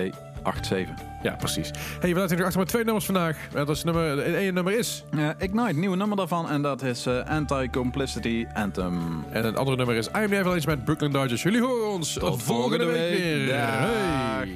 87. 0.55 0.95
Ja, 1.23 1.33
precies. 1.39 1.71
Hey, 2.01 2.11
we 2.13 2.15
laten 2.17 2.29
jullie 2.29 2.45
achter 2.45 2.61
met 2.61 2.69
twee 2.69 2.85
nummers 2.85 3.05
vandaag. 3.05 3.37
Dat 3.53 3.69
is 3.69 3.85
nummer, 3.85 4.05
het 4.25 4.35
ene 4.35 4.53
nummer 4.53 4.79
is. 4.79 5.05
Eh, 5.11 5.29
Ignite, 5.39 5.73
nieuwe 5.79 5.97
nummer 5.97 6.17
daarvan. 6.17 6.49
En 6.51 6.63
dat 6.63 6.83
is 6.83 7.07
eh, 7.07 7.27
Anti-Complicity 7.29 8.47
Anthem. 8.55 9.25
En 9.31 9.45
het 9.45 9.57
andere 9.57 9.77
nummer 9.77 9.95
is 9.95 10.07
I 10.07 10.11
Am 10.13 10.31
Never 10.31 10.55
Eens 10.55 10.67
met 10.67 10.85
Brooklyn 10.85 11.13
Dodgers. 11.13 11.43
Jullie 11.43 11.61
horen 11.61 11.89
ons 11.89 12.13
Tot 12.13 12.23
volgende, 12.43 12.45
volgende 12.45 12.85
week 12.87 13.11
week. 13.11 13.19
weer. 13.19 13.47
Dag. 13.47 13.59
Hey. 13.69 14.56